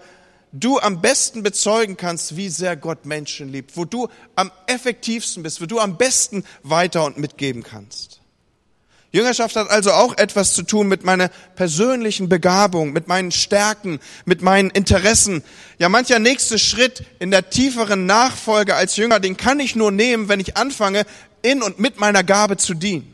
du 0.52 0.80
am 0.80 1.02
besten 1.02 1.44
bezeugen 1.44 1.98
kannst, 1.98 2.36
wie 2.36 2.50
sehr 2.50 2.76
Gott 2.76 3.06
Menschen 3.06 3.50
liebt, 3.50 3.78
wo 3.78 3.86
du 3.86 4.10
am 4.36 4.52
effektivsten 4.68 5.44
bist, 5.44 5.62
wo 5.62 5.66
du 5.66 5.80
am 5.80 5.98
besten 5.98 6.44
weiter 6.64 7.06
und 7.06 7.18
mitgeben 7.18 7.64
kannst. 7.64 8.22
Jüngerschaft 9.14 9.58
hat 9.58 9.70
also 9.70 9.92
auch 9.92 10.18
etwas 10.18 10.54
zu 10.54 10.64
tun 10.64 10.88
mit 10.88 11.04
meiner 11.04 11.30
persönlichen 11.56 12.30
Begabung, 12.30 12.94
mit 12.94 13.10
meinen 13.10 13.32
Stärken, 13.32 14.00
mit 14.24 14.42
meinen 14.42 14.70
Interessen. 14.70 15.44
Ja, 15.80 15.90
mancher 15.90 16.20
nächste 16.20 16.58
Schritt 16.58 17.04
in 17.20 17.30
der 17.30 17.50
tieferen 17.50 18.06
Nachfolge 18.06 18.76
als 18.76 18.96
Jünger, 18.96 19.20
den 19.20 19.36
kann 19.36 19.60
ich 19.60 19.76
nur 19.76 19.92
nehmen, 19.92 20.30
wenn 20.30 20.40
ich 20.40 20.56
anfange, 20.56 21.06
in 21.42 21.62
und 21.62 21.78
mit 21.78 22.00
meiner 22.00 22.24
Gabe 22.24 22.56
zu 22.56 22.74
dienen. 22.74 23.14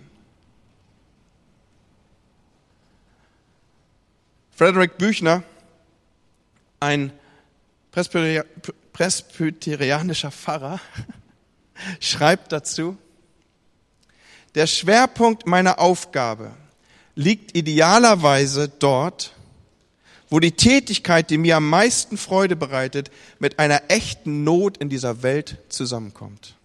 Frederick 4.52 4.98
Büchner, 5.00 5.44
ein 6.80 7.12
presbyterianischer 7.92 10.32
Pfarrer, 10.32 10.80
schreibt 12.00 12.52
dazu, 12.52 12.98
der 14.56 14.68
Schwerpunkt 14.68 15.46
meiner 15.46 15.80
Aufgabe 15.80 16.52
liegt 17.16 17.58
idealerweise 17.58 18.70
dort, 18.70 19.34
wo 20.30 20.40
die 20.40 20.52
Tätigkeit, 20.52 21.30
die 21.30 21.38
mir 21.38 21.58
am 21.58 21.70
meisten 21.70 22.18
Freude 22.18 22.56
bereitet, 22.56 23.12
mit 23.40 23.60
einer 23.60 23.90
echten 23.90 24.44
Not 24.44 24.78
in 24.78 24.90
dieser 24.90 25.24
Welt 25.24 25.58
zusammenkommt. 25.70 26.56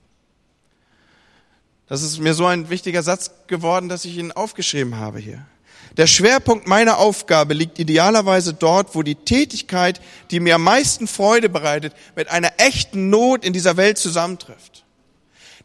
Das 1.87 2.03
ist 2.03 2.19
mir 2.19 2.35
so 2.35 2.47
ein 2.47 2.71
wichtiger 2.71 3.03
Satz 3.03 3.31
geworden, 3.47 3.89
dass 3.89 4.05
ich 4.05 4.17
ihn 4.17 4.33
aufgeschrieben 4.33 4.97
habe 4.97 5.19
hier. 5.19 5.47
Der 5.97 6.07
Schwerpunkt 6.07 6.67
meiner 6.67 6.99
Aufgabe 6.99 7.55
liegt 7.55 7.79
idealerweise 7.79 8.55
dort, 8.55 8.95
wo 8.95 9.03
die 9.03 9.15
Tätigkeit, 9.15 10.01
die 10.31 10.41
mir 10.41 10.55
am 10.55 10.65
meisten 10.65 11.07
Freude 11.07 11.49
bereitet, 11.49 11.95
mit 12.17 12.31
einer 12.31 12.53
echten 12.59 13.11
Not 13.11 13.45
in 13.45 13.53
dieser 13.53 13.77
Welt 13.77 13.99
zusammentrifft. 13.99 14.85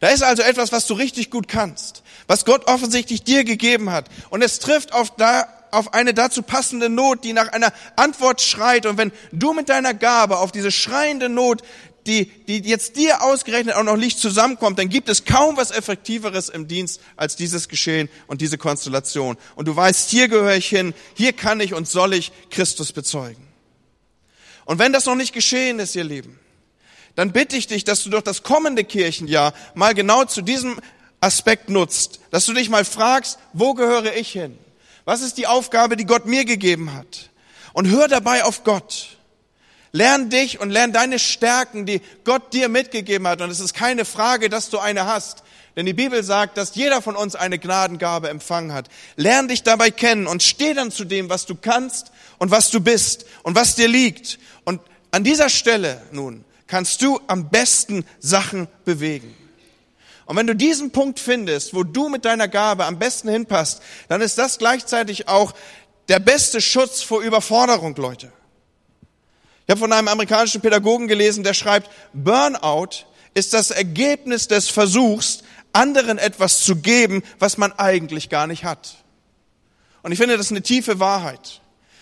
Da 0.00 0.08
ist 0.08 0.22
also 0.22 0.42
etwas, 0.42 0.70
was 0.70 0.86
du 0.86 0.94
richtig 0.94 1.30
gut 1.30 1.48
kannst 1.48 2.02
was 2.28 2.44
Gott 2.44 2.68
offensichtlich 2.68 3.24
dir 3.24 3.42
gegeben 3.42 3.90
hat. 3.90 4.08
Und 4.30 4.42
es 4.42 4.60
trifft 4.60 4.92
auf, 4.92 5.16
da, 5.16 5.48
auf 5.72 5.94
eine 5.94 6.14
dazu 6.14 6.42
passende 6.42 6.88
Not, 6.88 7.24
die 7.24 7.32
nach 7.32 7.48
einer 7.52 7.72
Antwort 7.96 8.40
schreit. 8.40 8.86
Und 8.86 8.98
wenn 8.98 9.10
du 9.32 9.54
mit 9.54 9.68
deiner 9.68 9.94
Gabe 9.94 10.38
auf 10.38 10.52
diese 10.52 10.70
schreiende 10.70 11.28
Not, 11.28 11.62
die, 12.06 12.26
die 12.46 12.60
jetzt 12.60 12.96
dir 12.96 13.22
ausgerechnet 13.22 13.74
auch 13.74 13.82
noch 13.82 13.96
nicht 13.96 14.18
zusammenkommt, 14.18 14.78
dann 14.78 14.88
gibt 14.88 15.08
es 15.08 15.24
kaum 15.24 15.56
was 15.56 15.70
Effektiveres 15.70 16.48
im 16.48 16.68
Dienst 16.68 17.00
als 17.16 17.36
dieses 17.36 17.68
Geschehen 17.68 18.08
und 18.26 18.40
diese 18.40 18.58
Konstellation. 18.58 19.36
Und 19.56 19.68
du 19.68 19.76
weißt, 19.76 20.10
hier 20.10 20.28
gehöre 20.28 20.56
ich 20.56 20.68
hin, 20.68 20.94
hier 21.14 21.32
kann 21.32 21.60
ich 21.60 21.74
und 21.74 21.88
soll 21.88 22.14
ich 22.14 22.32
Christus 22.50 22.92
bezeugen. 22.92 23.46
Und 24.64 24.78
wenn 24.78 24.92
das 24.92 25.06
noch 25.06 25.14
nicht 25.14 25.32
geschehen 25.32 25.78
ist, 25.78 25.96
ihr 25.96 26.04
Lieben, 26.04 26.38
dann 27.14 27.32
bitte 27.32 27.56
ich 27.56 27.66
dich, 27.66 27.84
dass 27.84 28.04
du 28.04 28.10
durch 28.10 28.22
das 28.22 28.42
kommende 28.42 28.84
Kirchenjahr 28.84 29.52
mal 29.74 29.94
genau 29.94 30.24
zu 30.24 30.40
diesem 30.40 30.80
Aspekt 31.20 31.68
nutzt, 31.68 32.20
dass 32.30 32.46
du 32.46 32.52
dich 32.52 32.68
mal 32.68 32.84
fragst, 32.84 33.38
wo 33.52 33.74
gehöre 33.74 34.14
ich 34.14 34.30
hin? 34.30 34.56
Was 35.04 35.22
ist 35.22 35.38
die 35.38 35.46
Aufgabe, 35.46 35.96
die 35.96 36.04
Gott 36.04 36.26
mir 36.26 36.44
gegeben 36.44 36.94
hat? 36.94 37.30
Und 37.72 37.88
hör 37.88 38.08
dabei 38.08 38.44
auf 38.44 38.62
Gott. 38.62 39.17
Lern 39.98 40.30
dich 40.30 40.60
und 40.60 40.70
lern 40.70 40.92
deine 40.92 41.18
Stärken, 41.18 41.84
die 41.84 42.00
Gott 42.22 42.52
dir 42.52 42.68
mitgegeben 42.68 43.26
hat. 43.26 43.40
Und 43.40 43.50
es 43.50 43.58
ist 43.58 43.74
keine 43.74 44.04
Frage, 44.04 44.48
dass 44.48 44.70
du 44.70 44.78
eine 44.78 45.06
hast. 45.06 45.42
Denn 45.74 45.86
die 45.86 45.92
Bibel 45.92 46.22
sagt, 46.22 46.56
dass 46.56 46.76
jeder 46.76 47.02
von 47.02 47.16
uns 47.16 47.34
eine 47.34 47.58
Gnadengabe 47.58 48.28
empfangen 48.28 48.72
hat. 48.72 48.88
Lern 49.16 49.48
dich 49.48 49.64
dabei 49.64 49.90
kennen 49.90 50.28
und 50.28 50.44
steh 50.44 50.72
dann 50.72 50.92
zu 50.92 51.04
dem, 51.04 51.28
was 51.28 51.46
du 51.46 51.56
kannst 51.56 52.12
und 52.38 52.52
was 52.52 52.70
du 52.70 52.80
bist 52.80 53.26
und 53.42 53.56
was 53.56 53.74
dir 53.74 53.88
liegt. 53.88 54.38
Und 54.64 54.80
an 55.10 55.24
dieser 55.24 55.48
Stelle 55.48 56.00
nun 56.12 56.44
kannst 56.68 57.02
du 57.02 57.20
am 57.26 57.50
besten 57.50 58.04
Sachen 58.20 58.68
bewegen. 58.84 59.34
Und 60.26 60.36
wenn 60.36 60.46
du 60.46 60.54
diesen 60.54 60.92
Punkt 60.92 61.18
findest, 61.18 61.74
wo 61.74 61.82
du 61.82 62.08
mit 62.08 62.24
deiner 62.24 62.46
Gabe 62.46 62.84
am 62.84 63.00
besten 63.00 63.28
hinpasst, 63.30 63.82
dann 64.06 64.20
ist 64.20 64.38
das 64.38 64.58
gleichzeitig 64.58 65.26
auch 65.26 65.54
der 66.06 66.20
beste 66.20 66.60
Schutz 66.60 67.02
vor 67.02 67.20
Überforderung, 67.20 67.96
Leute. 67.96 68.30
Ich 69.68 69.72
habe 69.72 69.80
von 69.80 69.92
einem 69.92 70.08
amerikanischen 70.08 70.62
Pädagogen 70.62 71.08
gelesen, 71.08 71.44
der 71.44 71.52
schreibt, 71.52 71.90
Burnout 72.14 73.04
ist 73.34 73.52
das 73.52 73.70
Ergebnis 73.70 74.48
des 74.48 74.70
Versuchs, 74.70 75.42
anderen 75.74 76.16
etwas 76.16 76.62
zu 76.62 76.76
geben, 76.76 77.22
was 77.38 77.58
man 77.58 77.72
eigentlich 77.72 78.30
gar 78.30 78.46
nicht 78.46 78.64
hat. 78.64 78.96
Und 80.00 80.12
ich 80.12 80.18
finde, 80.18 80.38
das 80.38 80.46
ist 80.46 80.52
eine 80.52 80.62
tiefe 80.62 81.00
Wahrheit. 81.00 81.60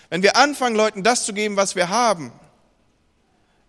Wenn 0.09 0.23
wir 0.23 0.37
anfangen, 0.37 0.77
Leuten 0.77 1.03
das 1.03 1.25
zu 1.25 1.33
geben, 1.33 1.57
was 1.57 1.75
wir 1.75 1.89
haben, 1.89 2.31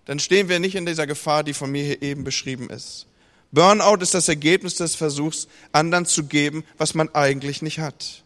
dann 0.05 0.21
stehen 0.21 0.49
wir 0.49 0.61
nicht 0.61 0.77
in 0.77 0.87
dieser 0.87 1.09
Gefahr, 1.09 1.43
die 1.43 1.53
von 1.53 1.69
mir 1.69 1.83
hier 1.83 2.01
eben 2.01 2.23
beschrieben 2.23 2.71
ist. 2.71 3.07
Burnout 3.51 3.97
ist 4.01 4.15
das 4.15 4.29
Ergebnis 4.29 4.77
des 4.77 4.95
Versuchs, 4.95 5.49
anderen 5.73 6.07
zu 6.07 6.23
geben, 6.23 6.63
was 6.77 6.95
man 6.95 7.13
eigentlich 7.17 7.63
nicht 7.63 7.81
hat. 7.81 8.23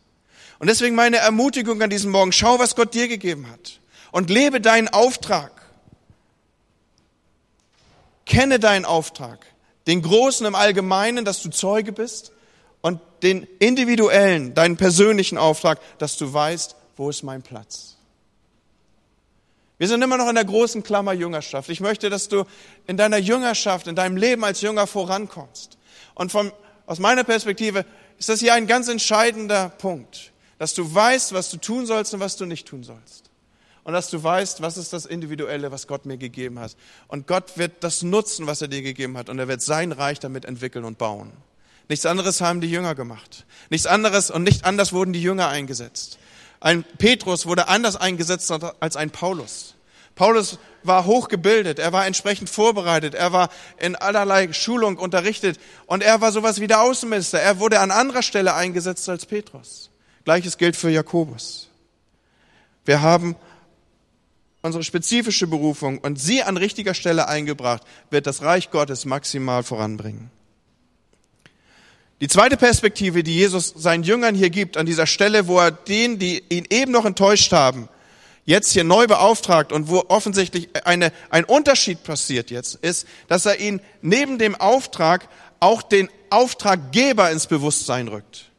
Und 0.58 0.66
deswegen 0.66 0.96
meine 0.96 1.16
Ermutigung 1.16 1.80
an 1.80 1.88
diesem 1.88 2.10
Morgen, 2.10 2.32
schau, 2.32 2.58
was 2.58 2.76
Gott 2.76 2.92
dir 2.92 3.08
gegeben 3.08 3.50
hat 3.50 3.80
und 4.10 4.28
lebe 4.28 4.60
deinen 4.60 4.88
Auftrag. 4.88 5.61
Kenne 8.32 8.58
deinen 8.58 8.86
Auftrag, 8.86 9.44
den 9.86 10.00
großen 10.00 10.46
im 10.46 10.54
Allgemeinen, 10.54 11.26
dass 11.26 11.42
du 11.42 11.50
Zeuge 11.50 11.92
bist 11.92 12.32
und 12.80 12.98
den 13.22 13.46
individuellen, 13.58 14.54
deinen 14.54 14.78
persönlichen 14.78 15.36
Auftrag, 15.36 15.78
dass 15.98 16.16
du 16.16 16.32
weißt, 16.32 16.74
wo 16.96 17.10
ist 17.10 17.24
mein 17.24 17.42
Platz. 17.42 17.98
Wir 19.76 19.86
sind 19.86 20.00
immer 20.00 20.16
noch 20.16 20.30
in 20.30 20.34
der 20.34 20.46
großen 20.46 20.82
Klammer 20.82 21.12
Jüngerschaft. 21.12 21.68
Ich 21.68 21.80
möchte, 21.80 22.08
dass 22.08 22.30
du 22.30 22.46
in 22.86 22.96
deiner 22.96 23.18
Jüngerschaft, 23.18 23.86
in 23.86 23.96
deinem 23.96 24.16
Leben 24.16 24.44
als 24.44 24.62
Jünger 24.62 24.86
vorankommst. 24.86 25.76
Und 26.14 26.32
von, 26.32 26.52
aus 26.86 27.00
meiner 27.00 27.24
Perspektive 27.24 27.84
ist 28.18 28.30
das 28.30 28.40
hier 28.40 28.54
ein 28.54 28.66
ganz 28.66 28.88
entscheidender 28.88 29.68
Punkt, 29.68 30.32
dass 30.56 30.72
du 30.72 30.94
weißt, 30.94 31.34
was 31.34 31.50
du 31.50 31.58
tun 31.58 31.84
sollst 31.84 32.14
und 32.14 32.20
was 32.20 32.38
du 32.38 32.46
nicht 32.46 32.66
tun 32.66 32.82
sollst. 32.82 33.31
Und 33.84 33.94
dass 33.94 34.10
du 34.10 34.22
weißt, 34.22 34.62
was 34.62 34.76
ist 34.76 34.92
das 34.92 35.06
Individuelle, 35.06 35.72
was 35.72 35.86
Gott 35.86 36.06
mir 36.06 36.16
gegeben 36.16 36.58
hat. 36.60 36.76
Und 37.08 37.26
Gott 37.26 37.58
wird 37.58 37.82
das 37.82 38.02
nutzen, 38.02 38.46
was 38.46 38.62
er 38.62 38.68
dir 38.68 38.82
gegeben 38.82 39.16
hat. 39.16 39.28
Und 39.28 39.38
er 39.38 39.48
wird 39.48 39.62
sein 39.62 39.92
Reich 39.92 40.20
damit 40.20 40.44
entwickeln 40.44 40.84
und 40.84 40.98
bauen. 40.98 41.32
Nichts 41.88 42.06
anderes 42.06 42.40
haben 42.40 42.60
die 42.60 42.70
Jünger 42.70 42.94
gemacht. 42.94 43.44
Nichts 43.70 43.86
anderes 43.86 44.30
und 44.30 44.44
nicht 44.44 44.64
anders 44.64 44.92
wurden 44.92 45.12
die 45.12 45.22
Jünger 45.22 45.48
eingesetzt. 45.48 46.18
Ein 46.60 46.84
Petrus 46.98 47.46
wurde 47.46 47.66
anders 47.66 47.96
eingesetzt 47.96 48.52
als 48.80 48.96
ein 48.96 49.10
Paulus. 49.10 49.74
Paulus 50.14 50.58
war 50.84 51.06
hochgebildet, 51.06 51.78
er 51.78 51.92
war 51.92 52.06
entsprechend 52.06 52.50
vorbereitet, 52.50 53.14
er 53.14 53.32
war 53.32 53.48
in 53.78 53.96
allerlei 53.96 54.52
Schulung 54.52 54.98
unterrichtet 54.98 55.58
und 55.86 56.02
er 56.02 56.20
war 56.20 56.32
sowas 56.32 56.60
wie 56.60 56.66
der 56.66 56.82
Außenminister. 56.82 57.40
Er 57.40 57.58
wurde 57.58 57.80
an 57.80 57.90
anderer 57.90 58.22
Stelle 58.22 58.54
eingesetzt 58.54 59.08
als 59.08 59.26
Petrus. 59.26 59.90
Gleiches 60.24 60.58
gilt 60.58 60.76
für 60.76 60.90
Jakobus. 60.90 61.68
Wir 62.84 63.00
haben 63.00 63.36
unsere 64.62 64.84
spezifische 64.84 65.46
Berufung 65.46 65.98
und 65.98 66.20
sie 66.20 66.42
an 66.42 66.56
richtiger 66.56 66.94
Stelle 66.94 67.28
eingebracht, 67.28 67.82
wird 68.10 68.26
das 68.26 68.42
Reich 68.42 68.70
Gottes 68.70 69.04
maximal 69.04 69.62
voranbringen. 69.62 70.30
Die 72.20 72.28
zweite 72.28 72.56
Perspektive, 72.56 73.24
die 73.24 73.34
Jesus 73.34 73.74
seinen 73.76 74.04
Jüngern 74.04 74.36
hier 74.36 74.50
gibt, 74.50 74.76
an 74.76 74.86
dieser 74.86 75.08
Stelle, 75.08 75.48
wo 75.48 75.58
er 75.58 75.72
denen, 75.72 76.20
die 76.20 76.44
ihn 76.48 76.66
eben 76.70 76.92
noch 76.92 77.04
enttäuscht 77.04 77.50
haben, 77.50 77.88
jetzt 78.44 78.72
hier 78.72 78.84
neu 78.84 79.08
beauftragt 79.08 79.72
und 79.72 79.88
wo 79.88 80.04
offensichtlich 80.06 80.68
eine, 80.86 81.12
ein 81.30 81.44
Unterschied 81.44 82.04
passiert 82.04 82.52
jetzt, 82.52 82.76
ist, 82.76 83.08
dass 83.26 83.46
er 83.46 83.58
ihn 83.58 83.80
neben 84.02 84.38
dem 84.38 84.54
Auftrag 84.54 85.28
auch 85.58 85.82
den 85.82 86.08
Auftraggeber 86.30 87.30
ins 87.32 87.48
Bewusstsein 87.48 88.06
rückt. 88.06 88.50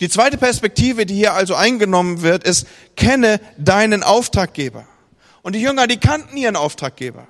Die 0.00 0.08
zweite 0.08 0.38
Perspektive, 0.38 1.04
die 1.04 1.14
hier 1.14 1.34
also 1.34 1.54
eingenommen 1.54 2.22
wird, 2.22 2.44
ist, 2.44 2.66
kenne 2.96 3.38
deinen 3.58 4.02
Auftraggeber. 4.02 4.86
Und 5.44 5.52
die 5.52 5.60
Jünger, 5.60 5.86
die 5.86 5.98
kannten 5.98 6.36
ihren 6.36 6.56
Auftraggeber. 6.56 7.28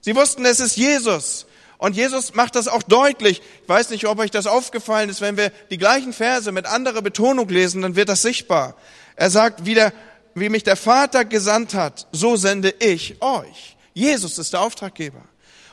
Sie 0.00 0.16
wussten, 0.16 0.44
es 0.44 0.58
ist 0.58 0.76
Jesus. 0.76 1.46
Und 1.78 1.94
Jesus 1.96 2.34
macht 2.34 2.56
das 2.56 2.66
auch 2.66 2.82
deutlich. 2.82 3.40
Ich 3.62 3.68
weiß 3.68 3.90
nicht, 3.90 4.06
ob 4.06 4.18
euch 4.18 4.32
das 4.32 4.48
aufgefallen 4.48 5.08
ist. 5.08 5.20
Wenn 5.20 5.36
wir 5.36 5.50
die 5.70 5.78
gleichen 5.78 6.12
Verse 6.12 6.50
mit 6.50 6.66
anderer 6.66 7.02
Betonung 7.02 7.48
lesen, 7.48 7.80
dann 7.82 7.94
wird 7.94 8.08
das 8.08 8.20
sichtbar. 8.20 8.74
Er 9.14 9.30
sagt 9.30 9.64
wieder, 9.64 9.92
wie 10.34 10.48
mich 10.48 10.64
der 10.64 10.76
Vater 10.76 11.24
gesandt 11.24 11.74
hat, 11.74 12.08
so 12.10 12.34
sende 12.34 12.74
ich 12.80 13.22
euch. 13.22 13.76
Jesus 13.94 14.38
ist 14.38 14.52
der 14.52 14.60
Auftraggeber. 14.60 15.22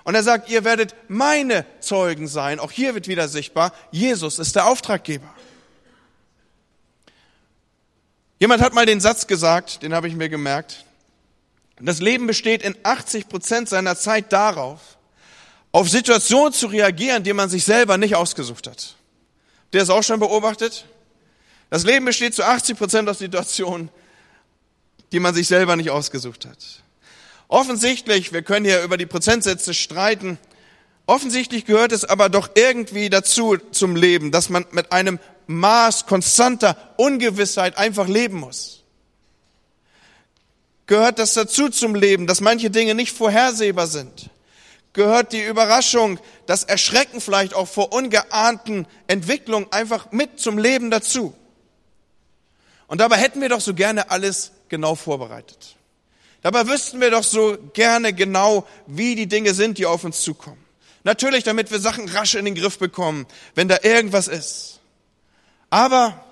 Und 0.03 0.13
er 0.13 0.21
sagt, 0.23 0.47
ihr 0.49 0.63
werdet 0.63 0.93
meine 1.07 1.65
Zeugen 1.79 2.27
sein. 2.27 2.59
Auch 2.59 2.71
hier 2.71 2.93
wird 2.93 3.07
wieder 3.07 3.27
sichtbar, 3.27 3.73
Jesus 3.91 4.37
ist 4.37 4.55
der 4.55 4.67
Auftraggeber. 4.67 5.33
Jemand 8.37 8.61
hat 8.61 8.75
mal 8.75 8.85
den 8.85 9.01
Satz 9.01 9.25
gesagt, 9.25 9.81
den 9.81 9.95
habe 9.95 10.07
ich 10.07 10.15
mir 10.15 10.29
gemerkt. 10.29 10.85
Das 11.79 11.99
Leben 11.99 12.27
besteht 12.27 12.61
in 12.61 12.75
80 12.83 13.29
Prozent 13.29 13.69
seiner 13.69 13.95
Zeit 13.95 14.33
darauf, 14.33 14.79
auf 15.71 15.89
Situationen 15.89 16.51
zu 16.51 16.67
reagieren, 16.67 17.23
die 17.23 17.33
man 17.33 17.49
sich 17.49 17.63
selber 17.63 17.97
nicht 17.97 18.15
ausgesucht 18.15 18.67
hat. 18.67 18.95
Ihr 19.71 19.79
das 19.79 19.89
auch 19.89 20.03
schon 20.03 20.19
beobachtet? 20.19 20.85
Das 21.69 21.83
Leben 21.83 22.05
besteht 22.05 22.33
zu 22.33 22.43
80 22.43 22.77
Prozent 22.77 23.07
aus 23.07 23.19
Situationen, 23.19 23.89
die 25.11 25.19
man 25.19 25.33
sich 25.35 25.47
selber 25.47 25.75
nicht 25.75 25.91
ausgesucht 25.91 26.45
hat. 26.45 26.57
Offensichtlich, 27.47 28.33
wir 28.33 28.41
können 28.41 28.65
hier 28.65 28.83
über 28.83 28.97
die 28.97 29.05
Prozentsätze 29.05 29.73
streiten, 29.73 30.37
offensichtlich 31.05 31.65
gehört 31.65 31.91
es 31.91 32.03
aber 32.03 32.29
doch 32.29 32.49
irgendwie 32.55 33.09
dazu 33.09 33.57
zum 33.71 33.95
Leben, 33.95 34.31
dass 34.31 34.49
man 34.49 34.65
mit 34.71 34.91
einem 34.91 35.19
Maß 35.47 36.05
konstanter 36.05 36.93
Ungewissheit 36.97 37.77
einfach 37.77 38.07
leben 38.07 38.39
muss. 38.39 38.78
Gehört 40.89 41.19
das 41.19 41.35
dazu 41.35 41.69
zum 41.69 41.93
Leben, 41.93 42.27
dass 42.27 42.41
manche 42.41 42.69
Dinge 42.69 42.95
nicht 42.95 43.15
vorhersehbar 43.15 43.87
sind? 43.87 44.29
gehört 44.93 45.33
die 45.33 45.43
Überraschung, 45.43 46.19
das 46.45 46.63
Erschrecken 46.63 47.21
vielleicht 47.21 47.53
auch 47.53 47.67
vor 47.67 47.93
ungeahnten 47.93 48.87
Entwicklungen 49.07 49.71
einfach 49.71 50.11
mit 50.11 50.39
zum 50.39 50.57
Leben 50.57 50.91
dazu. 50.91 51.33
Und 52.87 52.99
dabei 52.99 53.17
hätten 53.17 53.39
wir 53.39 53.49
doch 53.49 53.61
so 53.61 53.73
gerne 53.73 54.09
alles 54.09 54.51
genau 54.67 54.95
vorbereitet. 54.95 55.75
Dabei 56.41 56.67
wüssten 56.67 56.99
wir 57.01 57.11
doch 57.11 57.23
so 57.23 57.57
gerne 57.73 58.13
genau, 58.13 58.67
wie 58.87 59.15
die 59.15 59.27
Dinge 59.27 59.53
sind, 59.53 59.77
die 59.77 59.85
auf 59.85 60.03
uns 60.03 60.21
zukommen. 60.21 60.63
Natürlich, 61.03 61.43
damit 61.43 61.71
wir 61.71 61.79
Sachen 61.79 62.09
rasch 62.09 62.35
in 62.35 62.45
den 62.45 62.55
Griff 62.55 62.79
bekommen, 62.79 63.25
wenn 63.55 63.67
da 63.67 63.77
irgendwas 63.83 64.27
ist. 64.27 64.79
Aber 65.69 66.25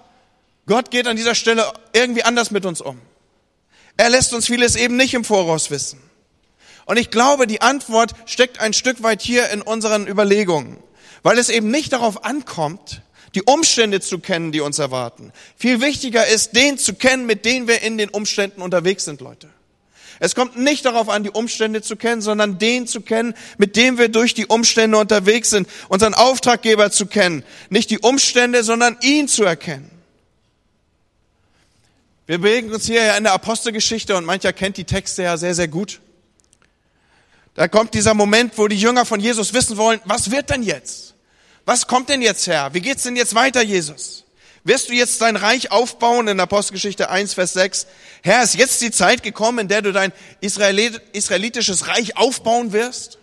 Gott 0.65 0.91
geht 0.91 1.07
an 1.07 1.15
dieser 1.15 1.35
Stelle 1.35 1.71
irgendwie 1.93 2.23
anders 2.23 2.51
mit 2.51 2.65
uns 2.65 2.81
um. 2.81 2.99
Er 3.97 4.09
lässt 4.09 4.33
uns 4.33 4.45
vieles 4.45 4.75
eben 4.75 4.95
nicht 4.95 5.13
im 5.13 5.23
Voraus 5.23 5.71
wissen. 5.71 5.99
Und 6.85 6.97
ich 6.97 7.11
glaube, 7.11 7.47
die 7.47 7.61
Antwort 7.61 8.13
steckt 8.25 8.61
ein 8.61 8.73
Stück 8.73 9.03
weit 9.03 9.21
hier 9.21 9.49
in 9.49 9.61
unseren 9.61 10.07
Überlegungen, 10.07 10.77
weil 11.23 11.37
es 11.37 11.49
eben 11.49 11.69
nicht 11.69 11.91
darauf 11.91 12.23
ankommt, 12.23 13.01
die 13.35 13.43
Umstände 13.43 13.99
zu 13.99 14.19
kennen, 14.19 14.51
die 14.51 14.61
uns 14.61 14.79
erwarten. 14.79 15.33
Viel 15.57 15.81
wichtiger 15.81 16.25
ist, 16.25 16.55
den 16.55 16.77
zu 16.77 16.93
kennen, 16.93 17.25
mit 17.25 17.43
denen 17.43 17.67
wir 17.67 17.81
in 17.81 17.97
den 17.97 18.09
Umständen 18.09 18.61
unterwegs 18.61 19.03
sind, 19.03 19.19
Leute. 19.19 19.49
Es 20.19 20.33
kommt 20.33 20.57
nicht 20.57 20.85
darauf 20.85 21.09
an, 21.09 21.23
die 21.23 21.29
Umstände 21.29 21.81
zu 21.81 21.95
kennen, 21.95 22.21
sondern 22.21 22.57
den 22.57 22.87
zu 22.87 23.01
kennen, 23.01 23.35
mit 23.57 23.75
dem 23.75 23.97
wir 23.97 24.09
durch 24.09 24.33
die 24.33 24.47
Umstände 24.47 24.97
unterwegs 24.97 25.49
sind, 25.49 25.67
unseren 25.89 26.13
Auftraggeber 26.13 26.89
zu 26.91 27.05
kennen. 27.05 27.43
Nicht 27.69 27.89
die 27.89 27.99
Umstände, 27.99 28.63
sondern 28.63 28.97
ihn 29.01 29.27
zu 29.27 29.43
erkennen. 29.43 29.91
Wir 32.27 32.39
bewegen 32.39 32.73
uns 32.73 32.85
hier 32.85 33.03
ja 33.03 33.17
in 33.17 33.23
der 33.23 33.33
Apostelgeschichte 33.33 34.15
und 34.15 34.25
mancher 34.25 34.51
kennt 34.51 34.75
die 34.75 34.83
Texte 34.83 35.23
ja 35.23 35.37
sehr, 35.37 35.55
sehr 35.55 35.69
gut. 35.69 36.01
Da 37.53 37.69
kommt 37.69 37.93
dieser 37.93 38.13
Moment, 38.13 38.57
wo 38.57 38.67
die 38.67 38.77
Jünger 38.77 39.05
von 39.05 39.21
Jesus 39.21 39.53
wissen 39.53 39.77
wollen, 39.77 40.01
was 40.03 40.29
wird 40.29 40.49
denn 40.49 40.61
jetzt? 40.61 41.15
Was 41.65 41.87
kommt 41.87 42.09
denn 42.09 42.21
jetzt 42.21 42.45
her? 42.45 42.69
Wie 42.73 42.81
geht's 42.81 43.03
denn 43.03 43.15
jetzt 43.15 43.33
weiter, 43.33 43.63
Jesus? 43.63 44.25
Wirst 44.65 44.89
du 44.89 44.93
jetzt 44.93 45.21
dein 45.21 45.37
Reich 45.37 45.71
aufbauen 45.71 46.27
in 46.27 46.39
Apostelgeschichte 46.41 47.09
1, 47.09 47.33
Vers 47.33 47.53
6? 47.53 47.87
Herr, 48.21 48.43
ist 48.43 48.55
jetzt 48.55 48.81
die 48.81 48.91
Zeit 48.91 49.23
gekommen, 49.23 49.59
in 49.59 49.67
der 49.69 49.81
du 49.81 49.93
dein 49.93 50.11
israelitisches 50.41 51.87
Reich 51.87 52.17
aufbauen 52.17 52.73
wirst? 52.73 53.19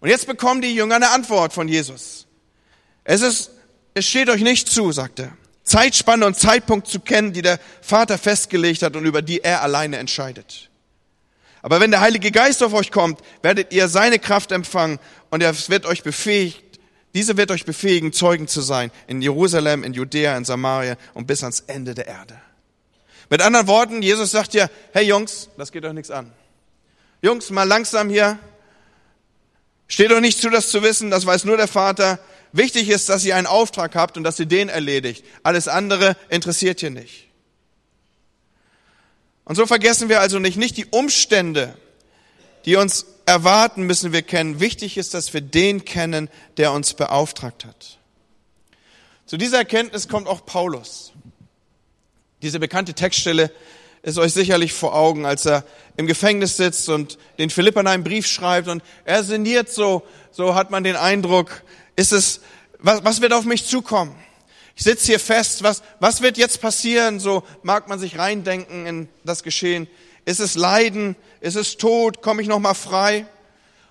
Und 0.00 0.08
jetzt 0.08 0.26
bekommen 0.26 0.62
die 0.62 0.74
Jünger 0.74 0.96
eine 0.96 1.10
Antwort 1.10 1.52
von 1.52 1.68
Jesus. 1.68 2.26
Es 3.04 3.20
ist, 3.20 3.50
es 3.92 4.06
steht 4.06 4.30
euch 4.30 4.40
nicht 4.40 4.70
zu, 4.70 4.90
sagt 4.92 5.20
er, 5.20 5.36
Zeitspanne 5.64 6.26
und 6.26 6.38
Zeitpunkt 6.38 6.86
zu 6.86 7.00
kennen, 7.00 7.32
die 7.32 7.42
der 7.42 7.58
Vater 7.80 8.18
festgelegt 8.18 8.82
hat 8.82 8.96
und 8.96 9.04
über 9.06 9.22
die 9.22 9.42
er 9.42 9.62
alleine 9.62 9.96
entscheidet. 9.96 10.70
Aber 11.62 11.80
wenn 11.80 11.90
der 11.90 12.00
Heilige 12.00 12.30
Geist 12.30 12.62
auf 12.62 12.74
euch 12.74 12.92
kommt, 12.92 13.20
werdet 13.40 13.72
ihr 13.72 13.88
seine 13.88 14.18
Kraft 14.18 14.52
empfangen 14.52 14.98
und 15.30 15.42
er 15.42 15.54
wird 15.68 15.86
euch 15.86 16.02
befähigt, 16.02 16.62
diese 17.14 17.36
wird 17.36 17.50
euch 17.50 17.64
befähigen, 17.64 18.12
Zeugen 18.12 18.48
zu 18.48 18.60
sein 18.60 18.90
in 19.06 19.22
Jerusalem, 19.22 19.84
in 19.84 19.94
Judäa, 19.94 20.36
in 20.36 20.44
Samaria 20.44 20.96
und 21.14 21.26
bis 21.26 21.42
ans 21.42 21.60
Ende 21.60 21.94
der 21.94 22.06
Erde. 22.06 22.38
Mit 23.30 23.40
anderen 23.40 23.66
Worten, 23.66 24.02
Jesus 24.02 24.32
sagt 24.32 24.52
ja, 24.52 24.68
hey 24.92 25.06
Jungs, 25.06 25.48
das 25.56 25.72
geht 25.72 25.84
euch 25.84 25.92
nichts 25.94 26.10
an. 26.10 26.32
Jungs, 27.22 27.50
mal 27.50 27.62
langsam 27.62 28.10
hier. 28.10 28.38
Steht 29.86 30.12
euch 30.12 30.20
nicht 30.20 30.40
zu, 30.40 30.50
das 30.50 30.70
zu 30.70 30.82
wissen, 30.82 31.10
das 31.10 31.24
weiß 31.24 31.44
nur 31.44 31.56
der 31.56 31.68
Vater. 31.68 32.18
Wichtig 32.54 32.88
ist, 32.88 33.08
dass 33.08 33.24
ihr 33.24 33.34
einen 33.34 33.48
Auftrag 33.48 33.96
habt 33.96 34.16
und 34.16 34.22
dass 34.22 34.38
ihr 34.38 34.46
den 34.46 34.68
erledigt. 34.68 35.24
Alles 35.42 35.66
andere 35.66 36.16
interessiert 36.28 36.78
hier 36.78 36.90
nicht. 36.90 37.26
Und 39.44 39.56
so 39.56 39.66
vergessen 39.66 40.08
wir 40.08 40.20
also 40.20 40.38
nicht, 40.38 40.56
nicht 40.56 40.76
die 40.76 40.86
Umstände, 40.86 41.76
die 42.64 42.76
uns 42.76 43.06
erwarten, 43.26 43.82
müssen 43.82 44.12
wir 44.12 44.22
kennen. 44.22 44.60
Wichtig 44.60 44.98
ist, 44.98 45.14
dass 45.14 45.34
wir 45.34 45.40
den 45.40 45.84
kennen, 45.84 46.30
der 46.56 46.70
uns 46.70 46.94
beauftragt 46.94 47.64
hat. 47.64 47.98
Zu 49.26 49.36
dieser 49.36 49.58
Erkenntnis 49.58 50.06
kommt 50.06 50.28
auch 50.28 50.46
Paulus. 50.46 51.12
Diese 52.40 52.60
bekannte 52.60 52.94
Textstelle 52.94 53.50
ist 54.02 54.16
euch 54.16 54.32
sicherlich 54.32 54.74
vor 54.74 54.94
Augen, 54.94 55.26
als 55.26 55.44
er 55.44 55.64
im 55.96 56.06
Gefängnis 56.06 56.56
sitzt 56.56 56.88
und 56.88 57.18
den 57.40 57.50
Philippern 57.50 57.88
einen 57.88 58.04
Brief 58.04 58.28
schreibt 58.28 58.68
und 58.68 58.80
er 59.04 59.24
sinniert 59.24 59.72
so, 59.72 60.06
so 60.30 60.54
hat 60.54 60.70
man 60.70 60.84
den 60.84 60.94
Eindruck, 60.94 61.64
ist 61.96 62.12
es, 62.12 62.40
was, 62.78 63.04
was 63.04 63.20
wird 63.20 63.32
auf 63.32 63.44
mich 63.44 63.66
zukommen? 63.66 64.14
Ich 64.76 64.82
sitze 64.84 65.06
hier 65.06 65.20
fest, 65.20 65.62
was, 65.62 65.82
was 66.00 66.20
wird 66.20 66.36
jetzt 66.36 66.60
passieren? 66.60 67.20
So 67.20 67.44
mag 67.62 67.88
man 67.88 67.98
sich 67.98 68.18
reindenken 68.18 68.86
in 68.86 69.08
das 69.24 69.42
Geschehen. 69.42 69.88
Ist 70.24 70.40
es 70.40 70.54
Leiden? 70.54 71.16
Ist 71.40 71.56
es 71.56 71.76
Tod? 71.76 72.22
Komme 72.22 72.42
ich 72.42 72.48
nochmal 72.48 72.74
frei? 72.74 73.26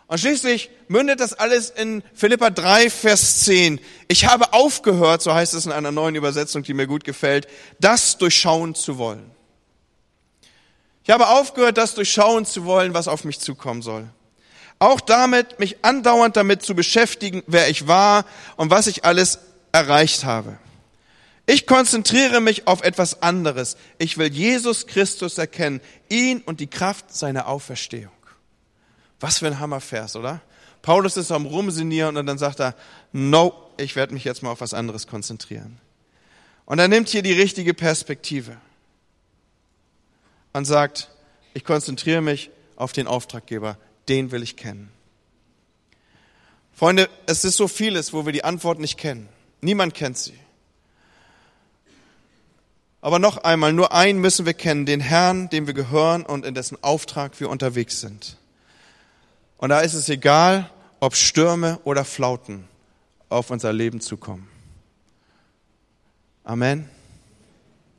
Und 0.07 0.19
schließlich 0.19 0.69
mündet 0.89 1.21
das 1.21 1.33
alles 1.33 1.69
in 1.69 2.03
Philippa 2.13 2.49
3, 2.49 2.89
Vers 2.89 3.39
10. 3.45 3.79
Ich 4.07 4.25
habe 4.25 4.51
aufgehört, 4.53 5.21
so 5.21 5.33
heißt 5.33 5.53
es 5.53 5.65
in 5.65 5.71
einer 5.71 5.91
neuen 5.91 6.15
Übersetzung, 6.15 6.63
die 6.63 6.73
mir 6.73 6.87
gut 6.87 7.03
gefällt, 7.03 7.47
das 7.79 8.17
durchschauen 8.17 8.75
zu 8.75 8.97
wollen. 8.97 9.31
Ich 11.03 11.09
habe 11.09 11.27
aufgehört, 11.29 11.77
das 11.77 11.95
durchschauen 11.95 12.45
zu 12.45 12.65
wollen, 12.65 12.93
was 12.93 13.07
auf 13.07 13.23
mich 13.23 13.39
zukommen 13.39 13.81
soll. 13.81 14.07
Auch 14.83 14.99
damit, 14.99 15.59
mich 15.59 15.77
andauernd 15.85 16.35
damit 16.35 16.61
zu 16.61 16.75
beschäftigen, 16.75 17.41
wer 17.47 17.69
ich 17.69 17.87
war 17.87 18.25
und 18.57 18.69
was 18.69 18.87
ich 18.87 19.05
alles 19.05 19.39
erreicht 19.71 20.25
habe. 20.25 20.57
Ich 21.45 21.67
konzentriere 21.67 22.41
mich 22.41 22.67
auf 22.67 22.83
etwas 22.83 23.21
anderes. 23.21 23.77
Ich 23.97 24.17
will 24.17 24.29
Jesus 24.29 24.85
Christus 24.85 25.37
erkennen, 25.37 25.79
ihn 26.09 26.41
und 26.41 26.59
die 26.59 26.67
Kraft 26.67 27.15
seiner 27.15 27.47
Auferstehung. 27.47 28.11
Was 29.21 29.37
für 29.37 29.47
ein 29.47 29.61
Hammervers, 29.61 30.17
oder? 30.17 30.41
Paulus 30.81 31.15
ist 31.15 31.31
am 31.31 31.45
Rumsinieren 31.45 32.17
und 32.17 32.25
dann 32.25 32.37
sagt 32.37 32.59
er, 32.59 32.75
no, 33.13 33.53
ich 33.77 33.95
werde 33.95 34.13
mich 34.13 34.25
jetzt 34.25 34.43
mal 34.43 34.51
auf 34.51 34.59
was 34.59 34.73
anderes 34.73 35.07
konzentrieren. 35.07 35.79
Und 36.65 36.79
er 36.79 36.89
nimmt 36.89 37.07
hier 37.07 37.23
die 37.23 37.31
richtige 37.31 37.73
Perspektive 37.73 38.57
und 40.51 40.65
sagt, 40.65 41.07
ich 41.53 41.63
konzentriere 41.63 42.19
mich 42.19 42.49
auf 42.75 42.91
den 42.91 43.07
Auftraggeber, 43.07 43.77
den 44.07 44.31
will 44.31 44.43
ich 44.43 44.57
kennen. 44.57 44.89
Freunde, 46.73 47.09
es 47.27 47.45
ist 47.45 47.57
so 47.57 47.67
vieles, 47.67 48.13
wo 48.13 48.25
wir 48.25 48.33
die 48.33 48.43
Antwort 48.43 48.79
nicht 48.79 48.97
kennen. 48.97 49.29
Niemand 49.61 49.93
kennt 49.93 50.17
sie. 50.17 50.33
Aber 53.01 53.19
noch 53.19 53.37
einmal, 53.37 53.73
nur 53.73 53.93
einen 53.93 54.19
müssen 54.19 54.45
wir 54.45 54.53
kennen, 54.53 54.85
den 54.85 55.01
Herrn, 55.01 55.49
dem 55.49 55.67
wir 55.67 55.73
gehören 55.73 56.25
und 56.25 56.45
in 56.45 56.55
dessen 56.55 56.81
Auftrag 56.81 57.39
wir 57.39 57.49
unterwegs 57.49 57.99
sind. 57.99 58.37
Und 59.57 59.69
da 59.69 59.81
ist 59.81 59.93
es 59.93 60.09
egal, 60.09 60.69
ob 60.99 61.15
Stürme 61.15 61.79
oder 61.83 62.05
Flauten 62.05 62.65
auf 63.29 63.49
unser 63.49 63.73
Leben 63.73 63.99
zukommen. 63.99 64.47
Amen. 66.45 66.89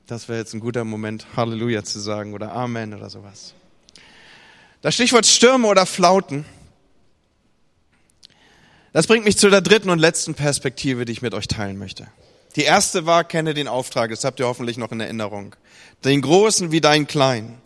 Das 0.07 0.29
wäre 0.29 0.39
jetzt 0.39 0.53
ein 0.53 0.61
guter 0.61 0.85
Moment, 0.85 1.27
Halleluja 1.37 1.83
zu 1.83 1.99
sagen 1.99 2.35
oder 2.35 2.53
Amen 2.53 2.93
oder 2.93 3.09
sowas. 3.09 3.55
Das 4.85 4.93
Stichwort 4.93 5.25
Stürme 5.25 5.67
oder 5.69 5.87
Flauten, 5.87 6.45
das 8.93 9.07
bringt 9.07 9.25
mich 9.25 9.39
zu 9.39 9.49
der 9.49 9.63
dritten 9.63 9.89
und 9.89 9.99
letzten 9.99 10.35
Perspektive, 10.35 11.07
die 11.07 11.13
ich 11.13 11.23
mit 11.23 11.33
euch 11.33 11.49
teilen 11.49 11.79
möchte. 11.79 12.07
Die 12.57 12.65
erste 12.65 13.07
war, 13.07 13.25
kenne 13.25 13.55
den 13.55 13.67
Auftrag, 13.67 14.11
das 14.11 14.25
habt 14.25 14.41
ihr 14.41 14.47
hoffentlich 14.47 14.77
noch 14.77 14.93
in 14.93 15.01
Erinnerung. 15.01 15.57
Den 16.05 16.21
Großen 16.21 16.71
wie 16.71 16.83
deinen 16.83 17.07
Kleinen. 17.07 17.63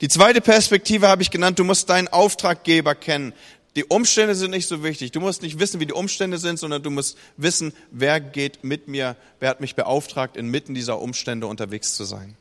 Die 0.00 0.08
zweite 0.08 0.40
Perspektive 0.40 1.08
habe 1.08 1.20
ich 1.20 1.30
genannt, 1.30 1.58
du 1.58 1.64
musst 1.64 1.90
deinen 1.90 2.08
Auftraggeber 2.08 2.94
kennen. 2.94 3.34
Die 3.76 3.84
Umstände 3.84 4.34
sind 4.34 4.52
nicht 4.52 4.66
so 4.66 4.82
wichtig. 4.82 5.12
Du 5.12 5.20
musst 5.20 5.42
nicht 5.42 5.58
wissen, 5.58 5.78
wie 5.78 5.84
die 5.84 5.92
Umstände 5.92 6.38
sind, 6.38 6.58
sondern 6.58 6.82
du 6.82 6.88
musst 6.88 7.18
wissen, 7.36 7.74
wer 7.90 8.18
geht 8.18 8.64
mit 8.64 8.88
mir, 8.88 9.16
wer 9.40 9.50
hat 9.50 9.60
mich 9.60 9.74
beauftragt, 9.74 10.38
inmitten 10.38 10.72
dieser 10.72 11.02
Umstände 11.02 11.46
unterwegs 11.46 11.96
zu 11.96 12.04
sein. 12.04 12.38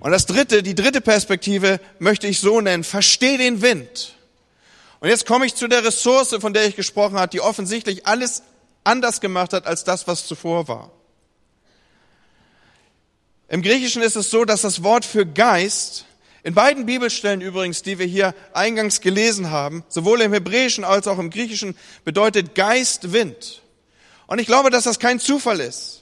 Und 0.00 0.12
das 0.12 0.26
dritte, 0.26 0.62
die 0.62 0.74
dritte 0.74 1.00
Perspektive 1.00 1.78
möchte 1.98 2.26
ich 2.26 2.40
so 2.40 2.60
nennen, 2.60 2.84
versteh 2.84 3.36
den 3.36 3.62
Wind. 3.62 4.14
Und 5.00 5.08
jetzt 5.08 5.26
komme 5.26 5.46
ich 5.46 5.54
zu 5.54 5.68
der 5.68 5.84
Ressource, 5.84 6.36
von 6.40 6.52
der 6.52 6.66
ich 6.66 6.74
gesprochen 6.74 7.18
habe, 7.18 7.28
die 7.28 7.40
offensichtlich 7.40 8.06
alles 8.06 8.42
anders 8.82 9.20
gemacht 9.20 9.52
hat 9.52 9.66
als 9.66 9.84
das, 9.84 10.06
was 10.06 10.26
zuvor 10.26 10.68
war. 10.68 10.90
Im 13.48 13.62
Griechischen 13.62 14.02
ist 14.02 14.16
es 14.16 14.30
so, 14.30 14.44
dass 14.44 14.62
das 14.62 14.82
Wort 14.82 15.04
für 15.04 15.26
Geist 15.26 16.06
in 16.42 16.54
beiden 16.54 16.86
Bibelstellen 16.86 17.42
übrigens, 17.42 17.82
die 17.82 17.98
wir 17.98 18.06
hier 18.06 18.34
eingangs 18.54 19.02
gelesen 19.02 19.50
haben, 19.50 19.84
sowohl 19.88 20.22
im 20.22 20.32
Hebräischen 20.32 20.84
als 20.84 21.06
auch 21.08 21.18
im 21.18 21.30
Griechischen, 21.30 21.76
bedeutet 22.04 22.54
Geist, 22.54 23.12
Wind. 23.12 23.60
Und 24.26 24.38
ich 24.38 24.46
glaube, 24.46 24.70
dass 24.70 24.84
das 24.84 24.98
kein 24.98 25.20
Zufall 25.20 25.60
ist. 25.60 25.99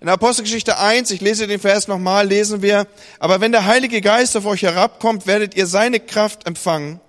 In 0.00 0.08
Apostelgeschichte 0.08 0.78
1, 0.78 1.10
ich 1.10 1.20
lese 1.20 1.48
den 1.48 1.58
Vers 1.58 1.88
nochmal, 1.88 2.28
lesen 2.28 2.62
wir, 2.62 2.86
aber 3.18 3.40
wenn 3.40 3.50
der 3.50 3.66
Heilige 3.66 4.00
Geist 4.00 4.36
auf 4.36 4.46
euch 4.46 4.62
herabkommt, 4.62 5.26
werdet 5.26 5.56
ihr 5.56 5.66
seine 5.66 5.98
Kraft 5.98 6.46
empfangen 6.46 7.00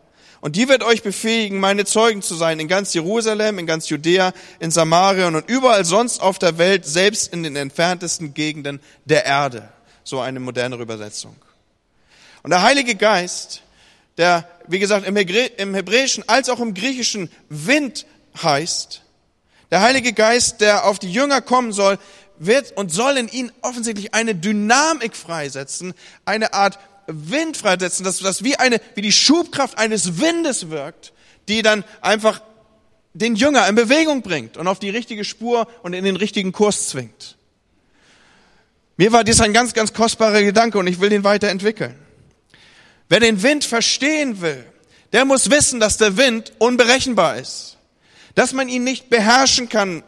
und 0.41 0.55
die 0.55 0.67
wird 0.67 0.81
euch 0.81 1.03
befähigen, 1.03 1.59
meine 1.59 1.85
Zeugen 1.85 2.23
zu 2.23 2.33
sein 2.33 2.59
in 2.59 2.67
ganz 2.67 2.95
Jerusalem, 2.95 3.59
in 3.59 3.67
ganz 3.67 3.89
Judäa, 3.89 4.33
in 4.59 4.71
Samarien 4.71 5.35
und 5.35 5.47
überall 5.47 5.85
sonst 5.85 6.19
auf 6.19 6.39
der 6.39 6.57
Welt, 6.57 6.83
selbst 6.83 7.31
in 7.31 7.43
den 7.43 7.55
entferntesten 7.55 8.33
Gegenden 8.33 8.79
der 9.05 9.23
Erde. 9.23 9.69
So 10.03 10.19
eine 10.19 10.39
modernere 10.39 10.81
Übersetzung. 10.81 11.35
Und 12.41 12.49
der 12.49 12.63
Heilige 12.63 12.95
Geist, 12.95 13.61
der, 14.17 14.49
wie 14.67 14.79
gesagt, 14.79 15.05
im, 15.05 15.15
Hebräischen 15.75 16.27
als 16.27 16.49
auch 16.49 16.59
im 16.59 16.73
Griechischen 16.73 17.29
Wind 17.49 18.07
heißt, 18.41 19.03
der 19.71 19.81
Heilige 19.81 20.13
Geist, 20.13 20.61
der 20.61 20.85
auf 20.85 20.97
die 20.97 21.11
Jünger 21.11 21.41
kommen 21.41 21.71
soll, 21.73 21.99
wird 22.39 22.75
und 22.75 22.91
soll 22.91 23.17
in 23.17 23.27
ihnen 23.27 23.51
offensichtlich 23.61 24.13
eine 24.13 24.35
Dynamik 24.35 25.15
freisetzen, 25.15 25.93
eine 26.25 26.53
Art 26.53 26.79
Wind 27.07 27.57
freisetzen, 27.57 28.03
dass 28.03 28.19
das 28.19 28.43
wie 28.43 28.55
eine, 28.55 28.79
wie 28.95 29.01
die 29.01 29.11
Schubkraft 29.11 29.77
eines 29.77 30.19
Windes 30.19 30.69
wirkt, 30.69 31.13
die 31.47 31.61
dann 31.61 31.83
einfach 32.01 32.41
den 33.13 33.35
Jünger 33.35 33.67
in 33.67 33.75
Bewegung 33.75 34.21
bringt 34.21 34.57
und 34.57 34.67
auf 34.67 34.79
die 34.79 34.89
richtige 34.89 35.25
Spur 35.25 35.67
und 35.83 35.93
in 35.93 36.05
den 36.05 36.15
richtigen 36.15 36.51
Kurs 36.51 36.87
zwingt. 36.89 37.37
Mir 38.97 39.11
war 39.11 39.23
dies 39.23 39.41
ein 39.41 39.53
ganz, 39.53 39.73
ganz 39.73 39.93
kostbarer 39.93 40.41
Gedanke 40.41 40.77
und 40.77 40.87
ich 40.87 40.99
will 40.99 41.09
den 41.09 41.23
weiterentwickeln. 41.23 41.95
Wer 43.07 43.19
den 43.19 43.41
Wind 43.41 43.65
verstehen 43.65 44.41
will, 44.41 44.63
der 45.13 45.25
muss 45.25 45.49
wissen, 45.49 45.79
dass 45.79 45.97
der 45.97 46.17
Wind 46.17 46.53
unberechenbar 46.59 47.37
ist, 47.37 47.77
dass 48.35 48.53
man 48.53 48.69
ihn 48.69 48.83
nicht 48.83 49.09
beherrschen 49.09 49.69
kann 49.69 50.03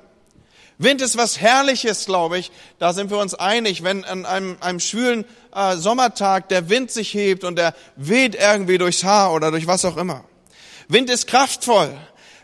Wind 0.82 1.04
ist 1.04 1.16
was 1.16 1.40
Herrliches, 1.40 2.06
glaube 2.06 2.40
ich. 2.40 2.52
Da 2.80 2.94
sind 2.94 3.12
wir 3.12 3.20
uns 3.20 3.36
einig. 3.36 3.84
Wenn 3.84 4.04
an 4.04 4.26
einem, 4.26 4.58
einem 4.62 4.80
schwülen 4.80 5.26
äh, 5.54 5.78
Sommertag 5.78 6.50
der 6.50 6.70
Wind 6.70 6.90
sich 6.90 7.14
hebt 7.14 7.44
und 7.44 7.56
der 7.56 7.76
weht 7.98 8.34
irgendwie 8.34 8.80
durchs 8.80 9.04
Haar 9.04 9.32
oder 9.32 9.52
durch 9.52 9.68
was 9.68 9.86
auch 9.86 9.96
immer. 9.98 10.26
Wind 10.88 11.12
ist 11.12 11.28
kraftvoll, 11.28 11.96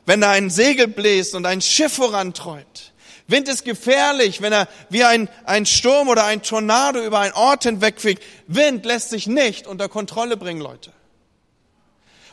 wenn 0.06 0.21
er 0.21 0.30
ein 0.30 0.52
Segel 0.52 0.88
bläst 0.88 1.34
und 1.34 1.47
ein 1.47 1.62
Schiff 1.62 1.93
voranträumt. 1.93 2.93
Wind 3.26 3.47
ist 3.47 3.65
gefährlich, 3.65 4.39
wenn 4.39 4.54
er 4.54 4.67
wie 4.89 5.04
ein, 5.04 5.30
ein 5.45 5.65
Sturm 5.65 6.08
oder 6.08 6.26
ein 6.26 6.43
Tornado 6.43 7.04
über 7.04 7.19
einen 7.19 7.34
Ort 7.34 7.63
hinwegfegt. 7.63 8.21
Wind 8.45 8.86
lässt 8.86 9.10
sich 9.10 9.26
nicht 9.26 9.65
unter 9.65 9.89
Kontrolle 9.89 10.38
bringen, 10.38 10.62
Leute. 10.62 10.93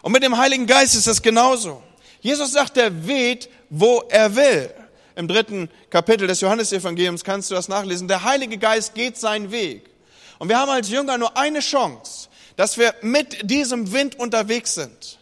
Und 0.03 0.13
mit 0.13 0.23
dem 0.23 0.37
Heiligen 0.37 0.67
Geist 0.67 0.95
ist 0.95 1.07
das 1.07 1.23
genauso. 1.23 1.83
Jesus 2.21 2.53
sagt, 2.53 2.77
er 2.77 3.07
weht, 3.07 3.49
wo 3.71 4.03
er 4.11 4.37
will 4.37 4.71
im 5.17 5.29
dritten 5.29 5.71
Kapitel 5.91 6.27
des 6.27 6.41
Johannesevangeliums 6.41 7.25
kannst 7.25 7.51
du 7.51 7.55
das 7.55 7.69
nachlesen. 7.69 8.09
Der 8.09 8.25
Heilige 8.25 8.59
Geist 8.59 8.95
geht 8.95 9.17
seinen 9.17 9.51
Weg. 9.51 9.91
Und 10.39 10.49
wir 10.49 10.59
haben 10.59 10.71
als 10.71 10.91
Jünger 10.91 11.19
nur 11.19 11.37
eine 11.37 11.61
Chance, 11.61 12.29
dass 12.57 12.79
wir 12.79 12.95
mit 13.03 13.51
diesem 13.51 13.93
Wind 13.93 14.19
unterwegs 14.19 14.75
sind. 14.75 15.19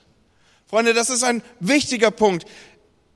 Freunde, 0.69 0.95
das 0.95 1.11
ist 1.11 1.23
ein 1.23 1.43
wichtiger 1.61 2.11
Punkt. 2.11 2.47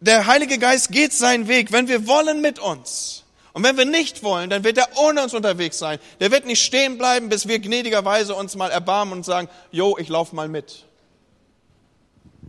Der 0.00 0.26
Heilige 0.26 0.58
Geist 0.58 0.92
geht 0.92 1.12
seinen 1.14 1.48
Weg, 1.48 1.72
wenn 1.72 1.88
wir 1.88 2.06
wollen 2.06 2.42
mit 2.42 2.58
uns. 2.58 3.24
Und 3.54 3.62
wenn 3.64 3.78
wir 3.78 3.86
nicht 3.86 4.22
wollen, 4.22 4.50
dann 4.50 4.64
wird 4.64 4.76
er 4.76 4.88
ohne 4.98 5.22
uns 5.22 5.32
unterwegs 5.32 5.78
sein. 5.78 5.98
Der 6.20 6.30
wird 6.30 6.44
nicht 6.44 6.62
stehen 6.62 6.98
bleiben, 6.98 7.30
bis 7.30 7.48
wir 7.48 7.58
gnädigerweise 7.58 8.34
uns 8.34 8.54
mal 8.54 8.70
erbarmen 8.70 9.14
und 9.14 9.24
sagen, 9.24 9.48
jo, 9.70 9.96
ich 9.96 10.08
lauf 10.08 10.34
mal 10.34 10.48
mit. 10.48 10.84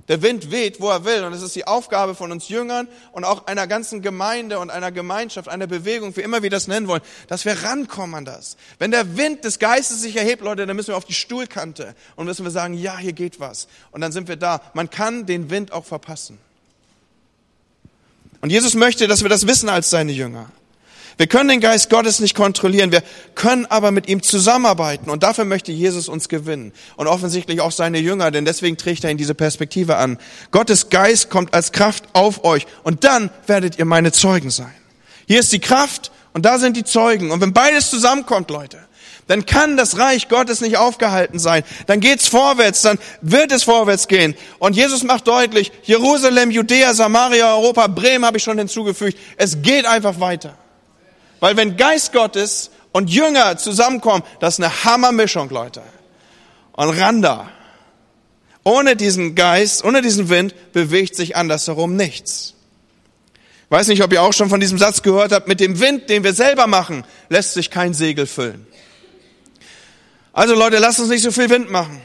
Der 0.07 0.21
Wind 0.21 0.51
weht, 0.51 0.79
wo 0.79 0.89
er 0.89 1.03
will. 1.03 1.23
Und 1.25 1.33
es 1.33 1.41
ist 1.41 1.55
die 1.55 1.67
Aufgabe 1.67 2.15
von 2.15 2.31
uns 2.31 2.47
Jüngern 2.47 2.87
und 3.11 3.25
auch 3.25 3.47
einer 3.47 3.67
ganzen 3.67 4.01
Gemeinde 4.01 4.59
und 4.59 4.69
einer 4.69 4.91
Gemeinschaft, 4.91 5.49
einer 5.49 5.67
Bewegung, 5.67 6.15
wie 6.15 6.21
immer 6.21 6.43
wir 6.43 6.49
das 6.49 6.67
nennen 6.67 6.87
wollen, 6.87 7.01
dass 7.27 7.43
wir 7.43 7.63
rankommen 7.63 8.15
an 8.15 8.25
das. 8.25 8.55
Wenn 8.79 8.91
der 8.91 9.17
Wind 9.17 9.43
des 9.43 9.59
Geistes 9.59 10.01
sich 10.01 10.15
erhebt, 10.15 10.41
Leute, 10.41 10.65
dann 10.65 10.75
müssen 10.75 10.89
wir 10.89 10.97
auf 10.97 11.05
die 11.05 11.13
Stuhlkante 11.13 11.95
und 12.15 12.25
müssen 12.25 12.45
wir 12.45 12.51
sagen, 12.51 12.73
ja, 12.73 12.97
hier 12.97 13.13
geht 13.13 13.39
was. 13.39 13.67
Und 13.91 14.01
dann 14.01 14.11
sind 14.11 14.27
wir 14.27 14.37
da. 14.37 14.61
Man 14.73 14.89
kann 14.89 15.25
den 15.25 15.49
Wind 15.49 15.73
auch 15.73 15.85
verpassen. 15.85 16.37
Und 18.39 18.49
Jesus 18.49 18.75
möchte, 18.75 19.07
dass 19.07 19.23
wir 19.23 19.29
das 19.29 19.47
wissen 19.47 19.67
als 19.67 19.89
seine 19.89 20.11
Jünger. 20.11 20.51
Wir 21.17 21.25
können 21.25 21.49
den 21.49 21.61
Geist 21.61 21.89
Gottes 21.89 22.19
nicht 22.19 22.35
kontrollieren, 22.35 22.91
wir 22.91 23.01
können 23.33 23.65
aber 23.65 23.89
mit 23.89 24.07
ihm 24.07 24.21
zusammenarbeiten 24.21 25.09
und 25.09 25.23
dafür 25.23 25.45
möchte 25.45 25.71
Jesus 25.71 26.09
uns 26.09 26.29
gewinnen 26.29 26.73
und 26.95 27.07
offensichtlich 27.07 27.59
auch 27.59 27.71
seine 27.71 27.97
Jünger, 27.97 28.29
denn 28.29 28.45
deswegen 28.45 28.77
trägt 28.77 29.03
er 29.03 29.09
in 29.09 29.17
diese 29.17 29.33
Perspektive 29.33 29.97
an. 29.97 30.19
Gottes 30.51 30.89
Geist 30.89 31.31
kommt 31.31 31.55
als 31.55 31.71
Kraft 31.71 32.03
auf 32.13 32.43
euch 32.43 32.67
und 32.83 33.03
dann 33.03 33.31
werdet 33.47 33.79
ihr 33.79 33.85
meine 33.85 34.11
Zeugen 34.11 34.51
sein. 34.51 34.73
Hier 35.27 35.39
ist 35.39 35.51
die 35.51 35.59
Kraft 35.59 36.11
und 36.33 36.45
da 36.45 36.59
sind 36.59 36.77
die 36.77 36.83
Zeugen 36.83 37.31
und 37.31 37.41
wenn 37.41 37.51
beides 37.51 37.89
zusammenkommt, 37.89 38.51
Leute, 38.51 38.77
dann 39.25 39.47
kann 39.47 39.75
das 39.75 39.97
Reich 39.97 40.29
Gottes 40.29 40.61
nicht 40.61 40.77
aufgehalten 40.77 41.39
sein. 41.39 41.63
Dann 41.87 41.99
geht's 41.99 42.27
vorwärts, 42.27 42.83
dann 42.83 42.99
wird 43.21 43.51
es 43.51 43.63
vorwärts 43.63 44.07
gehen. 44.07 44.35
Und 44.59 44.75
Jesus 44.75 45.03
macht 45.03 45.27
deutlich, 45.27 45.71
Jerusalem, 45.83 46.49
Judäa, 46.49 46.93
Samaria, 46.93 47.53
Europa, 47.53 47.87
Bremen 47.87 48.23
habe 48.23 48.37
ich 48.37 48.43
schon 48.43 48.57
hinzugefügt. 48.57 49.17
Es 49.35 49.61
geht 49.61 49.85
einfach 49.85 50.21
weiter. 50.21 50.57
Weil 51.39 51.57
wenn 51.57 51.77
Geist 51.77 52.13
Gottes 52.13 52.71
und 52.91 53.09
Jünger 53.09 53.57
zusammenkommen, 53.57 54.23
das 54.39 54.55
ist 54.55 54.63
eine 54.63 54.83
Hammermischung, 54.83 55.49
Leute. 55.49 55.81
Und 56.73 56.89
Randa. 56.89 57.49
Ohne 58.63 58.95
diesen 58.95 59.35
Geist, 59.35 59.83
ohne 59.83 60.01
diesen 60.01 60.29
Wind 60.29 60.53
bewegt 60.73 61.15
sich 61.15 61.35
andersherum 61.35 61.95
nichts. 61.95 62.53
Ich 63.65 63.71
weiß 63.71 63.87
nicht, 63.87 64.03
ob 64.03 64.13
ihr 64.13 64.21
auch 64.21 64.33
schon 64.33 64.49
von 64.49 64.59
diesem 64.59 64.77
Satz 64.77 65.01
gehört 65.01 65.31
habt, 65.31 65.47
mit 65.47 65.59
dem 65.59 65.79
Wind, 65.79 66.09
den 66.09 66.23
wir 66.23 66.33
selber 66.33 66.67
machen, 66.67 67.03
lässt 67.29 67.53
sich 67.53 67.69
kein 67.69 67.93
Segel 67.93 68.25
füllen. 68.25 68.65
Also 70.33 70.53
Leute, 70.55 70.77
lasst 70.77 70.99
uns 70.99 71.09
nicht 71.09 71.23
so 71.23 71.31
viel 71.31 71.49
Wind 71.49 71.69
machen. 71.69 72.01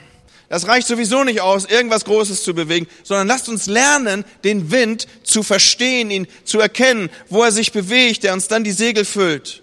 Das 0.53 0.69
reicht 0.69 0.87
sowieso 0.87 1.25
nicht 1.25 1.41
aus, 1.41 1.65
irgendwas 1.65 2.05
Großes 2.05 2.45
zu 2.45 2.53
bewegen, 2.53 2.87
sondern 3.05 3.27
lasst 3.27 3.49
uns 3.49 3.65
lernen, 3.65 4.23
den 4.45 4.71
Wind 4.71 5.07
zu 5.23 5.43
verstehen, 5.43 6.11
ihn 6.11 6.27
zu 6.45 6.61
erkennen, 6.61 7.09
wo 7.31 7.43
er 7.43 7.51
sich 7.51 7.73
bewegt, 7.73 8.23
der 8.23 8.35
uns 8.35 8.49
dann 8.49 8.63
die 8.63 8.73
Segel 8.73 9.07
füllt. 9.07 9.63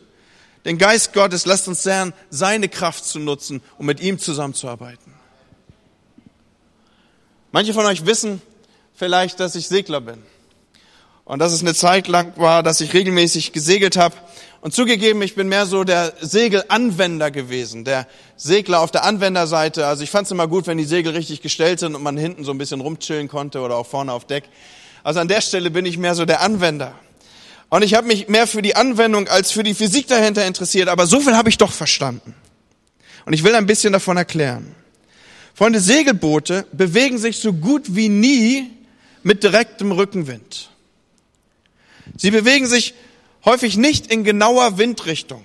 Den 0.65 0.80
Geist 0.80 1.13
Gottes, 1.13 1.45
lasst 1.45 1.67
uns 1.67 1.86
lernen, 1.86 2.12
seine 2.32 2.69
Kraft 2.69 3.06
zu 3.06 3.19
nutzen, 3.19 3.62
um 3.78 3.86
mit 3.86 3.99
ihm 3.99 4.17
zusammenzuarbeiten. 4.17 5.13
Manche 7.52 7.75
von 7.75 7.86
euch 7.86 8.08
wissen 8.08 8.41
vielleicht, 8.95 9.39
dass 9.39 9.54
ich 9.54 9.67
Segler 9.67 10.02
bin. 10.02 10.23
Und 11.23 11.38
dass 11.38 11.54
es 11.54 11.62
eine 11.62 11.75
Zeit 11.75 12.08
lang 12.08 12.34
war, 12.38 12.63
dass 12.63 12.82
ich 12.82 12.95
regelmäßig 12.95 13.54
gesegelt 13.54 13.95
habe. 13.95 14.15
Und 14.62 14.74
zugegeben, 14.74 15.22
ich 15.22 15.36
bin 15.36 15.48
mehr 15.48 15.65
so 15.65 15.86
der 15.86 16.13
Segelanwender 16.19 17.32
gewesen, 17.32 17.86
der 17.86 18.08
Segler 18.36 18.82
auf 18.82 18.91
der 18.91 19.06
Anwenderseite. 19.06 19.88
Also 19.88 20.04
ich 20.04 20.10
fand 20.10 20.26
es 20.26 20.32
immer 20.32 20.48
gut, 20.48 20.67
wenn 20.67 20.78
die 20.78 20.84
Segel 20.84 21.13
richtig 21.13 21.41
gestellt 21.41 21.80
sind 21.80 21.95
und 21.95 22.04
man 22.04 22.17
hinten 22.17 22.43
so 22.43 22.52
ein 22.52 22.58
bisschen 22.58 22.82
rumchillen 22.82 23.30
konnte 23.30 23.62
oder 23.62 23.78
auch 23.78 23.88
vorne 23.88 24.12
auf 24.12 24.26
Deck. 24.26 24.43
Also 25.02 25.22
an 25.22 25.30
der 25.30 25.39
Stelle 25.39 25.72
bin 25.72 25.86
ich 25.86 25.98
mehr 25.98 26.13
so 26.13 26.26
der 26.26 26.41
Anwender. 26.41 26.93
Und 27.69 27.84
ich 27.84 27.93
habe 27.93 28.08
mich 28.08 28.28
mehr 28.28 28.48
für 28.48 28.62
die 28.62 28.76
Anwendung 28.76 29.28
als 29.30 29.52
für 29.52 29.63
die 29.63 29.74
Physik 29.74 30.08
dahinter 30.08 30.45
interessiert, 30.45 30.89
aber 30.89 31.06
so 31.06 31.22
viel 31.22 31.38
habe 31.38 31.50
ich 31.50 31.58
doch 31.58 31.72
verstanden. 31.72 32.34
Und 33.26 33.34
ich 33.34 33.43
will 33.43 33.56
ein 33.56 33.67
bisschen 33.67 33.93
davon 33.93 34.17
erklären. 34.17 34.76
Freunde, 35.54 35.80
Segelboote 35.80 36.65
bewegen 36.72 37.17
sich 37.17 37.39
so 37.39 37.54
gut 37.54 37.95
wie 37.95 38.10
nie 38.10 38.72
mit 39.24 39.43
direktem 39.43 39.91
Rückenwind. 39.91 40.69
Sie 42.17 42.32
bewegen 42.32 42.65
sich 42.65 42.95
häufig 43.45 43.78
nicht 43.78 44.08
in 44.12 44.23
genauer 44.23 44.78
Windrichtung. 44.78 45.43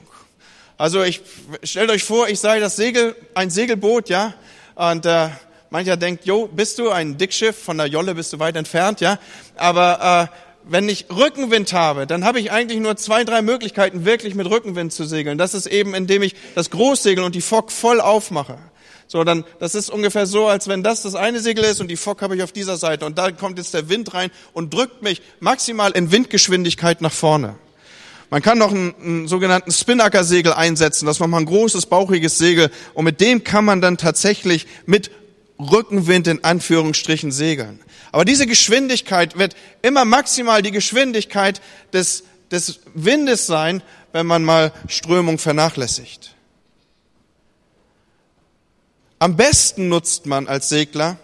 Also 0.76 1.02
ich 1.02 1.22
stellt 1.62 1.90
euch 1.90 2.02
vor, 2.02 2.28
ich 2.28 2.40
sei 2.40 2.59
das 2.59 2.76
Segel, 2.76 3.14
ein 3.35 3.50
Segelboot, 3.50 4.09
ja, 4.09 4.35
und 4.74 5.07
äh, 5.07 5.28
mancher 5.70 5.96
denkt, 5.96 6.26
jo, 6.26 6.48
bist 6.48 6.78
du 6.78 6.90
ein 6.90 7.16
Dickschiff 7.16 7.57
von 7.57 7.78
der 7.78 7.87
Jolle, 7.87 8.14
bist 8.14 8.33
du 8.33 8.38
weit 8.40 8.57
entfernt, 8.57 9.00
ja, 9.00 9.18
aber 9.57 10.30
äh, 10.33 10.37
wenn 10.66 10.88
ich 10.88 11.07
Rückenwind 11.11 11.72
habe, 11.72 12.07
dann 12.07 12.24
habe 12.24 12.40
ich 12.40 12.50
eigentlich 12.50 12.80
nur 12.80 12.96
zwei, 12.96 13.24
drei 13.24 13.42
Möglichkeiten, 13.42 14.04
wirklich 14.04 14.35
mit 14.35 14.48
Rückenwind 14.48 14.92
zu 14.92 15.04
segeln. 15.04 15.37
Das 15.37 15.54
ist 15.54 15.66
eben, 15.66 15.94
indem 15.94 16.22
ich 16.22 16.35
das 16.54 16.70
Großsegel 16.70 17.22
und 17.22 17.35
die 17.35 17.40
Fock 17.40 17.70
voll 17.70 18.00
aufmache. 18.00 18.59
So, 19.07 19.22
dann, 19.22 19.44
das 19.61 19.74
ist 19.74 19.90
ungefähr 19.90 20.26
so, 20.26 20.46
als 20.46 20.66
wenn 20.66 20.83
das 20.83 21.02
das 21.02 21.14
eine 21.14 21.40
Segel 21.40 21.64
ist 21.64 21.80
und 21.80 21.88
die 21.88 21.96
Fock 21.96 22.22
habe 22.22 22.35
ich 22.35 22.42
auf 22.42 22.52
dieser 22.52 22.78
Seite 22.78 23.04
und 23.04 23.18
da 23.18 23.30
kommt 23.30 23.59
jetzt 23.59 23.74
der 23.74 23.88
Wind 23.88 24.14
rein 24.14 24.30
und 24.54 24.72
drückt 24.72 25.02
mich 25.02 25.20
maximal 25.40 25.92
in 25.92 26.11
Windgeschwindigkeit 26.11 27.02
nach 27.02 27.12
vorne. 27.12 27.57
Man 28.30 28.42
kann 28.42 28.58
noch 28.58 28.70
einen, 28.70 28.94
einen 29.00 29.28
sogenannten 29.28 29.70
Spinnaker-Segel 29.70 30.52
einsetzen, 30.52 31.06
das 31.06 31.16
ist 31.16 31.20
nochmal 31.20 31.40
ein 31.40 31.46
großes, 31.46 31.87
bauchiges 31.87 32.38
Segel 32.38 32.70
und 32.94 33.04
mit 33.04 33.20
dem 33.20 33.44
kann 33.44 33.64
man 33.64 33.80
dann 33.80 33.98
tatsächlich 33.98 34.66
mit 34.87 35.10
Rückenwind 35.58 36.26
in 36.26 36.42
Anführungsstrichen 36.42 37.30
segeln. 37.30 37.80
Aber 38.12 38.24
diese 38.24 38.46
Geschwindigkeit 38.46 39.38
wird 39.38 39.56
immer 39.82 40.04
maximal 40.04 40.62
die 40.62 40.70
Geschwindigkeit 40.70 41.60
des, 41.92 42.24
des 42.50 42.80
Windes 42.94 43.46
sein, 43.46 43.82
wenn 44.12 44.26
man 44.26 44.44
mal 44.44 44.72
Strömung 44.88 45.38
vernachlässigt. 45.38 46.34
Am 49.18 49.37
besten 49.37 49.88
nutzt 49.88 50.26
man 50.26 50.46
als 50.46 50.68
Segler 50.68 51.18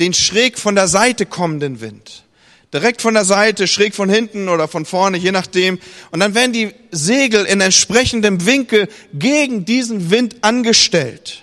den 0.00 0.14
schräg 0.14 0.58
von 0.58 0.74
der 0.74 0.88
Seite 0.88 1.26
kommenden 1.26 1.80
Wind. 1.80 2.24
Direkt 2.72 3.02
von 3.02 3.12
der 3.12 3.24
Seite, 3.24 3.66
schräg 3.66 3.94
von 3.94 4.08
hinten 4.08 4.48
oder 4.48 4.66
von 4.66 4.86
vorne, 4.86 5.18
je 5.18 5.30
nachdem. 5.30 5.78
Und 6.10 6.20
dann 6.20 6.34
werden 6.34 6.52
die 6.52 6.72
Segel 6.90 7.44
in 7.44 7.60
entsprechendem 7.60 8.46
Winkel 8.46 8.88
gegen 9.12 9.66
diesen 9.66 10.10
Wind 10.10 10.36
angestellt. 10.40 11.42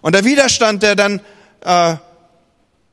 Und 0.00 0.14
der 0.14 0.24
Widerstand, 0.24 0.82
der 0.84 0.94
dann 0.94 1.20
äh, 1.62 1.96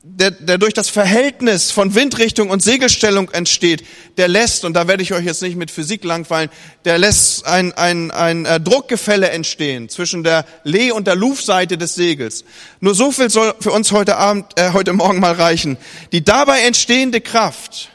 der, 0.04 0.32
der 0.32 0.58
durch 0.58 0.74
das 0.74 0.88
Verhältnis 0.88 1.70
von 1.70 1.94
Windrichtung 1.94 2.50
und 2.50 2.60
Segelstellung 2.60 3.30
entsteht, 3.30 3.84
der 4.16 4.26
lässt, 4.26 4.64
und 4.64 4.74
da 4.74 4.88
werde 4.88 5.02
ich 5.02 5.12
euch 5.12 5.24
jetzt 5.24 5.42
nicht 5.42 5.56
mit 5.56 5.70
Physik 5.70 6.02
langweilen, 6.02 6.50
der 6.84 6.98
lässt 6.98 7.46
ein, 7.46 7.72
ein, 7.72 8.10
ein 8.10 8.44
äh, 8.44 8.58
Druckgefälle 8.60 9.30
entstehen 9.30 9.88
zwischen 9.88 10.24
der 10.24 10.44
Lee- 10.64 10.90
und 10.90 11.06
der 11.06 11.14
Luftseite 11.14 11.78
des 11.78 11.94
Segels. 11.94 12.44
Nur 12.80 12.96
so 12.96 13.12
viel 13.12 13.30
soll 13.30 13.54
für 13.60 13.70
uns 13.70 13.92
heute 13.92 14.16
Abend, 14.16 14.46
äh, 14.56 14.72
heute 14.72 14.92
Morgen 14.92 15.20
mal 15.20 15.34
reichen. 15.34 15.76
Die 16.10 16.24
dabei 16.24 16.62
entstehende 16.62 17.20
Kraft, 17.20 17.90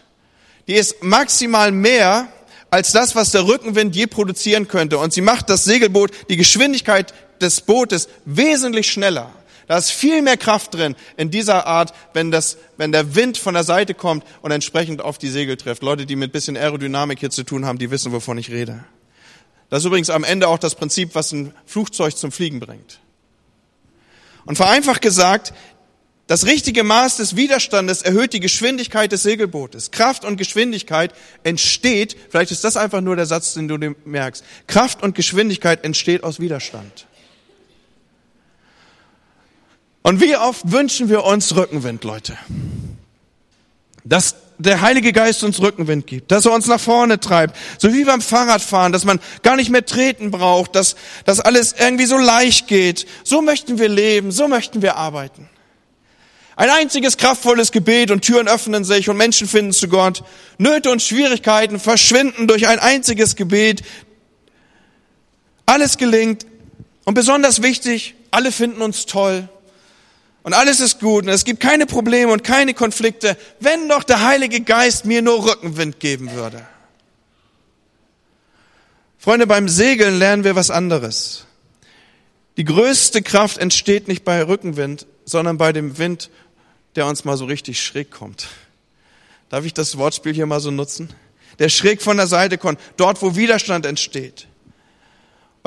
die 0.67 0.75
ist 0.75 1.03
maximal 1.03 1.73
mehr 1.73 2.29
als 2.69 2.93
das, 2.93 3.15
was 3.15 3.31
der 3.31 3.47
Rückenwind 3.47 3.95
je 3.95 4.07
produzieren 4.07 4.69
könnte. 4.69 4.97
Und 4.97 5.11
sie 5.11 5.21
macht 5.21 5.49
das 5.49 5.65
Segelboot, 5.65 6.11
die 6.29 6.37
Geschwindigkeit 6.37 7.13
des 7.41 7.61
Bootes 7.61 8.07
wesentlich 8.25 8.91
schneller. 8.91 9.33
Da 9.67 9.77
ist 9.77 9.91
viel 9.91 10.21
mehr 10.21 10.37
Kraft 10.37 10.73
drin 10.73 10.95
in 11.17 11.29
dieser 11.29 11.67
Art, 11.67 11.93
wenn, 12.13 12.31
das, 12.31 12.57
wenn 12.77 12.93
der 12.93 13.15
Wind 13.15 13.37
von 13.37 13.53
der 13.53 13.65
Seite 13.65 13.93
kommt 13.93 14.23
und 14.41 14.51
entsprechend 14.51 15.01
auf 15.01 15.17
die 15.17 15.29
Segel 15.29 15.57
trifft. 15.57 15.83
Leute, 15.83 16.05
die 16.05 16.15
mit 16.15 16.31
bisschen 16.31 16.55
Aerodynamik 16.55 17.19
hier 17.19 17.29
zu 17.29 17.43
tun 17.43 17.65
haben, 17.65 17.77
die 17.77 17.91
wissen, 17.91 18.13
wovon 18.13 18.37
ich 18.37 18.49
rede. 18.49 18.85
Das 19.69 19.79
ist 19.79 19.85
übrigens 19.85 20.09
am 20.09 20.23
Ende 20.23 20.47
auch 20.47 20.57
das 20.57 20.75
Prinzip, 20.75 21.15
was 21.15 21.33
ein 21.33 21.53
Flugzeug 21.65 22.15
zum 22.15 22.31
Fliegen 22.31 22.61
bringt. 22.61 23.01
Und 24.45 24.55
vereinfacht 24.55 25.01
gesagt, 25.01 25.53
das 26.27 26.45
richtige 26.45 26.83
Maß 26.83 27.17
des 27.17 27.35
Widerstandes 27.35 28.01
erhöht 28.01 28.31
die 28.31 28.39
Geschwindigkeit 28.39 29.11
des 29.11 29.23
Segelbootes. 29.23 29.91
Kraft 29.91 30.23
und 30.23 30.37
Geschwindigkeit 30.37 31.13
entsteht, 31.43 32.15
vielleicht 32.29 32.51
ist 32.51 32.63
das 32.63 32.77
einfach 32.77 33.01
nur 33.01 33.17
der 33.17 33.25
Satz, 33.25 33.53
den 33.53 33.67
du 33.67 33.95
merkst, 34.05 34.45
Kraft 34.67 35.03
und 35.03 35.15
Geschwindigkeit 35.15 35.83
entsteht 35.83 36.23
aus 36.23 36.39
Widerstand. 36.39 37.07
Und 40.07 40.21
wie 40.21 40.37
oft 40.37 40.71
wünschen 40.71 41.09
wir 41.09 41.25
uns 41.25 41.53
Rückenwind, 41.53 42.05
Leute? 42.05 42.37
Dass 44.05 44.37
der 44.57 44.79
Heilige 44.79 45.11
Geist 45.11 45.43
uns 45.43 45.59
Rückenwind 45.59 46.07
gibt, 46.07 46.31
dass 46.31 46.45
er 46.45 46.53
uns 46.53 46.65
nach 46.67 46.79
vorne 46.79 47.19
treibt, 47.19 47.57
so 47.77 47.93
wie 47.93 48.05
beim 48.05 48.21
Fahrradfahren, 48.21 48.93
dass 48.93 49.03
man 49.03 49.19
gar 49.43 49.57
nicht 49.57 49.69
mehr 49.69 49.85
treten 49.85 50.31
braucht, 50.31 50.75
dass, 50.75 50.95
dass 51.25 51.41
alles 51.41 51.75
irgendwie 51.77 52.05
so 52.05 52.17
leicht 52.17 52.69
geht. 52.69 53.05
So 53.25 53.41
möchten 53.41 53.79
wir 53.79 53.89
leben, 53.89 54.31
so 54.31 54.47
möchten 54.47 54.81
wir 54.81 54.95
arbeiten. 54.95 55.49
Ein 56.55 56.69
einziges 56.69 57.17
kraftvolles 57.17 57.73
Gebet 57.73 58.09
und 58.09 58.21
Türen 58.21 58.47
öffnen 58.47 58.85
sich 58.85 59.09
und 59.09 59.17
Menschen 59.17 59.45
finden 59.45 59.73
zu 59.73 59.89
Gott. 59.89 60.23
Nöte 60.57 60.89
und 60.89 61.01
Schwierigkeiten 61.01 61.81
verschwinden 61.81 62.47
durch 62.47 62.69
ein 62.69 62.79
einziges 62.79 63.35
Gebet. 63.35 63.81
Alles 65.65 65.97
gelingt 65.97 66.45
und 67.03 67.13
besonders 67.13 67.61
wichtig, 67.61 68.15
alle 68.31 68.53
finden 68.53 68.81
uns 68.81 69.05
toll 69.05 69.49
und 70.47 70.53
alles 70.53 70.79
ist 70.79 71.01
gut 71.01 71.25
und 71.25 71.29
es 71.29 71.43
gibt 71.43 71.59
keine 71.59 71.85
Probleme 71.85 72.31
und 72.31 72.41
keine 72.41 72.73
Konflikte, 72.73 73.35
wenn 73.59 73.89
doch 73.89 74.05
der 74.05 74.25
Heilige 74.25 74.61
Geist 74.61 75.03
mir 75.03 75.21
nur 75.21 75.45
Rückenwind 75.45 75.99
geben 75.99 76.31
würde. 76.31 76.65
Freunde, 79.17 79.45
beim 79.45 79.67
Segeln 79.67 80.17
lernen 80.17 80.45
wir 80.45 80.55
was 80.55 80.71
anderes. 80.71 81.43
Die 82.55 82.63
größte 82.63 83.21
Kraft 83.21 83.57
entsteht 83.57 84.07
nicht 84.07 84.23
bei 84.23 84.41
Rückenwind, 84.41 85.05
sondern 85.25 85.57
bei 85.57 85.73
dem 85.73 85.97
Wind, 85.97 86.29
der 86.95 87.07
uns 87.07 87.25
mal 87.25 87.35
so 87.35 87.43
richtig 87.43 87.83
schräg 87.83 88.09
kommt. 88.09 88.47
Darf 89.49 89.65
ich 89.65 89.73
das 89.73 89.97
Wortspiel 89.97 90.33
hier 90.33 90.45
mal 90.45 90.61
so 90.61 90.71
nutzen? 90.71 91.09
Der 91.59 91.67
schräg 91.67 92.01
von 92.01 92.15
der 92.15 92.27
Seite 92.27 92.57
kommt, 92.57 92.79
dort 92.95 93.21
wo 93.21 93.35
Widerstand 93.35 93.85
entsteht. 93.85 94.46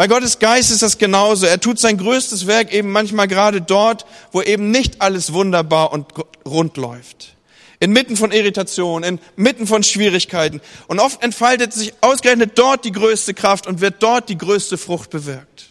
Bei 0.00 0.08
Gottes 0.08 0.38
Geist 0.38 0.70
ist 0.70 0.80
das 0.80 0.96
genauso. 0.96 1.44
Er 1.44 1.60
tut 1.60 1.78
sein 1.78 1.98
größtes 1.98 2.46
Werk 2.46 2.72
eben 2.72 2.90
manchmal 2.90 3.28
gerade 3.28 3.60
dort, 3.60 4.06
wo 4.32 4.40
eben 4.40 4.70
nicht 4.70 5.02
alles 5.02 5.34
wunderbar 5.34 5.92
und 5.92 6.06
rund 6.46 6.78
läuft. 6.78 7.34
Inmitten 7.80 8.16
von 8.16 8.32
Irritation, 8.32 9.02
inmitten 9.02 9.66
von 9.66 9.82
Schwierigkeiten. 9.82 10.62
Und 10.86 11.00
oft 11.00 11.22
entfaltet 11.22 11.74
sich 11.74 11.92
ausgerechnet 12.00 12.52
dort 12.58 12.86
die 12.86 12.92
größte 12.92 13.34
Kraft 13.34 13.66
und 13.66 13.82
wird 13.82 14.02
dort 14.02 14.30
die 14.30 14.38
größte 14.38 14.78
Frucht 14.78 15.10
bewirkt. 15.10 15.66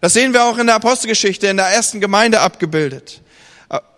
Das 0.00 0.14
sehen 0.14 0.32
wir 0.32 0.42
auch 0.42 0.58
in 0.58 0.66
der 0.66 0.74
Apostelgeschichte, 0.74 1.46
in 1.46 1.58
der 1.58 1.66
ersten 1.66 2.00
Gemeinde 2.00 2.40
abgebildet. 2.40 3.20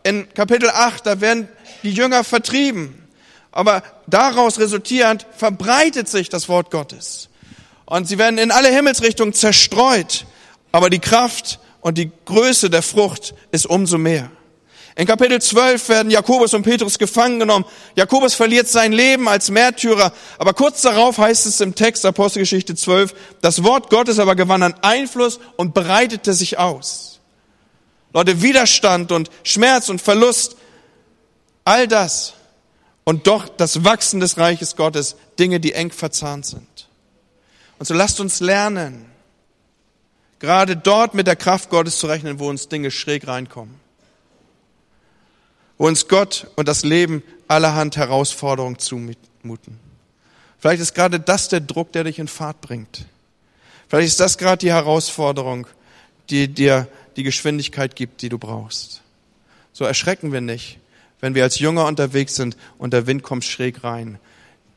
In 0.03 0.29
Kapitel 0.35 0.69
8, 0.69 1.07
da 1.07 1.23
werden 1.23 1.49
die 1.83 1.95
Jünger 1.95 2.25
vertrieben. 2.25 3.09
Aber 3.53 3.83
daraus 4.07 4.59
resultierend 4.59 5.25
verbreitet 5.35 6.11
sich 6.11 6.29
das 6.29 6.51
Wort 6.51 6.71
Gottes 6.71 7.30
und 7.91 8.07
sie 8.07 8.19
werden 8.19 8.39
in 8.39 8.53
alle 8.53 8.69
Himmelsrichtungen 8.69 9.35
zerstreut, 9.35 10.25
aber 10.73 10.89
die 10.89 11.01
Kraft 11.01 11.59
und 11.81 11.99
die 11.99 12.11
Größe 12.25 12.71
der 12.71 12.83
Frucht 12.83 13.35
ist 13.51 13.67
umso 13.67 13.99
mehr. 13.99 14.31
In 14.95 15.07
Kapitel 15.07 15.41
12 15.41 15.89
werden 15.89 16.11
Jakobus 16.11 16.55
und 16.55 16.63
Petrus 16.63 16.99
gefangen 16.99 17.41
genommen. 17.41 17.65
Jakobus 17.97 18.35
verliert 18.35 18.69
sein 18.69 18.93
Leben 18.93 19.29
als 19.29 19.51
Märtyrer, 19.51 20.13
aber 20.39 20.55
kurz 20.55 20.83
darauf 20.83 21.19
heißt 21.19 21.47
es 21.47 21.61
im 21.61 21.75
Text 21.75 22.07
Apostelgeschichte 22.07 22.77
12, 22.77 23.13
das 23.41 23.65
Wort 23.65 23.91
Gottes 23.91 24.21
aber 24.21 24.37
gewann 24.37 24.63
an 24.63 24.75
Einfluss 24.83 25.41
und 25.57 25.75
breitete 25.75 26.33
sich 26.33 26.59
aus. 26.59 27.19
Leute, 28.13 28.41
Widerstand 28.41 29.11
und 29.11 29.31
Schmerz 29.43 29.89
und 29.89 30.01
Verlust, 30.01 30.57
all 31.65 31.89
das 31.89 32.35
und 33.03 33.27
doch 33.27 33.49
das 33.49 33.85
Wachsen 33.85 34.21
des 34.21 34.39
Reiches 34.39 34.77
Gottes, 34.77 35.17
Dinge, 35.41 35.59
die 35.59 35.73
eng 35.73 35.91
verzahnt 35.91 36.47
sind. 36.47 36.70
Und 37.81 37.87
so 37.87 37.95
lasst 37.95 38.21
uns 38.21 38.41
lernen, 38.41 39.07
gerade 40.39 40.77
dort 40.77 41.15
mit 41.15 41.27
der 41.27 41.35
Kraft 41.35 41.71
Gottes 41.71 41.99
zu 41.99 42.09
rechnen, 42.09 42.39
wo 42.39 42.51
uns 42.51 42.69
Dinge 42.69 42.91
schräg 42.91 43.27
reinkommen. 43.27 43.75
Wo 45.79 45.87
uns 45.87 46.07
Gott 46.07 46.49
und 46.57 46.69
das 46.69 46.85
Leben 46.85 47.23
allerhand 47.49 47.97
Herausforderungen 47.97 48.79
zumuten. 48.79 49.81
Vielleicht 50.59 50.83
ist 50.83 50.95
gerade 50.95 51.19
das 51.19 51.49
der 51.49 51.61
Druck, 51.61 51.91
der 51.93 52.05
dich 52.05 52.19
in 52.19 52.29
Fahrt 52.29 52.61
bringt. 52.61 53.07
Vielleicht 53.89 54.09
ist 54.09 54.21
das 54.21 54.37
gerade 54.37 54.59
die 54.59 54.73
Herausforderung, 54.73 55.67
die 56.29 56.49
dir 56.49 56.87
die 57.17 57.23
Geschwindigkeit 57.23 57.97
gibt, 57.97 58.21
die 58.21 58.29
du 58.29 58.37
brauchst. 58.37 59.01
So 59.73 59.87
erschrecken 59.87 60.35
wir 60.35 60.43
nicht, 60.43 60.81
wenn 61.21 61.35
wir 61.35 61.45
als 61.45 61.59
Jünger 61.59 61.87
unterwegs 61.87 62.37
sind 62.37 62.59
und 62.77 62.93
der 62.93 63.07
Wind 63.07 63.23
kommt 63.23 63.45
schräg 63.47 63.85
rein. 63.85 64.19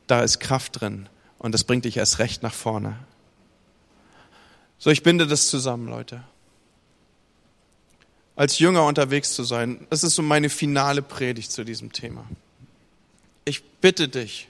Da 0.06 0.22
ist 0.22 0.40
Kraft 0.40 0.80
drin 0.80 1.06
und 1.44 1.52
das 1.52 1.64
bringt 1.64 1.84
dich 1.84 1.98
erst 1.98 2.20
recht 2.20 2.42
nach 2.42 2.54
vorne. 2.54 2.96
So, 4.78 4.88
ich 4.88 5.02
binde 5.02 5.26
das 5.26 5.48
zusammen, 5.48 5.88
Leute. 5.88 6.24
Als 8.34 8.58
Jünger 8.58 8.86
unterwegs 8.86 9.34
zu 9.34 9.44
sein, 9.44 9.86
das 9.90 10.04
ist 10.04 10.14
so 10.14 10.22
meine 10.22 10.48
finale 10.48 11.02
Predigt 11.02 11.52
zu 11.52 11.62
diesem 11.62 11.92
Thema. 11.92 12.24
Ich 13.44 13.62
bitte 13.62 14.08
dich, 14.08 14.48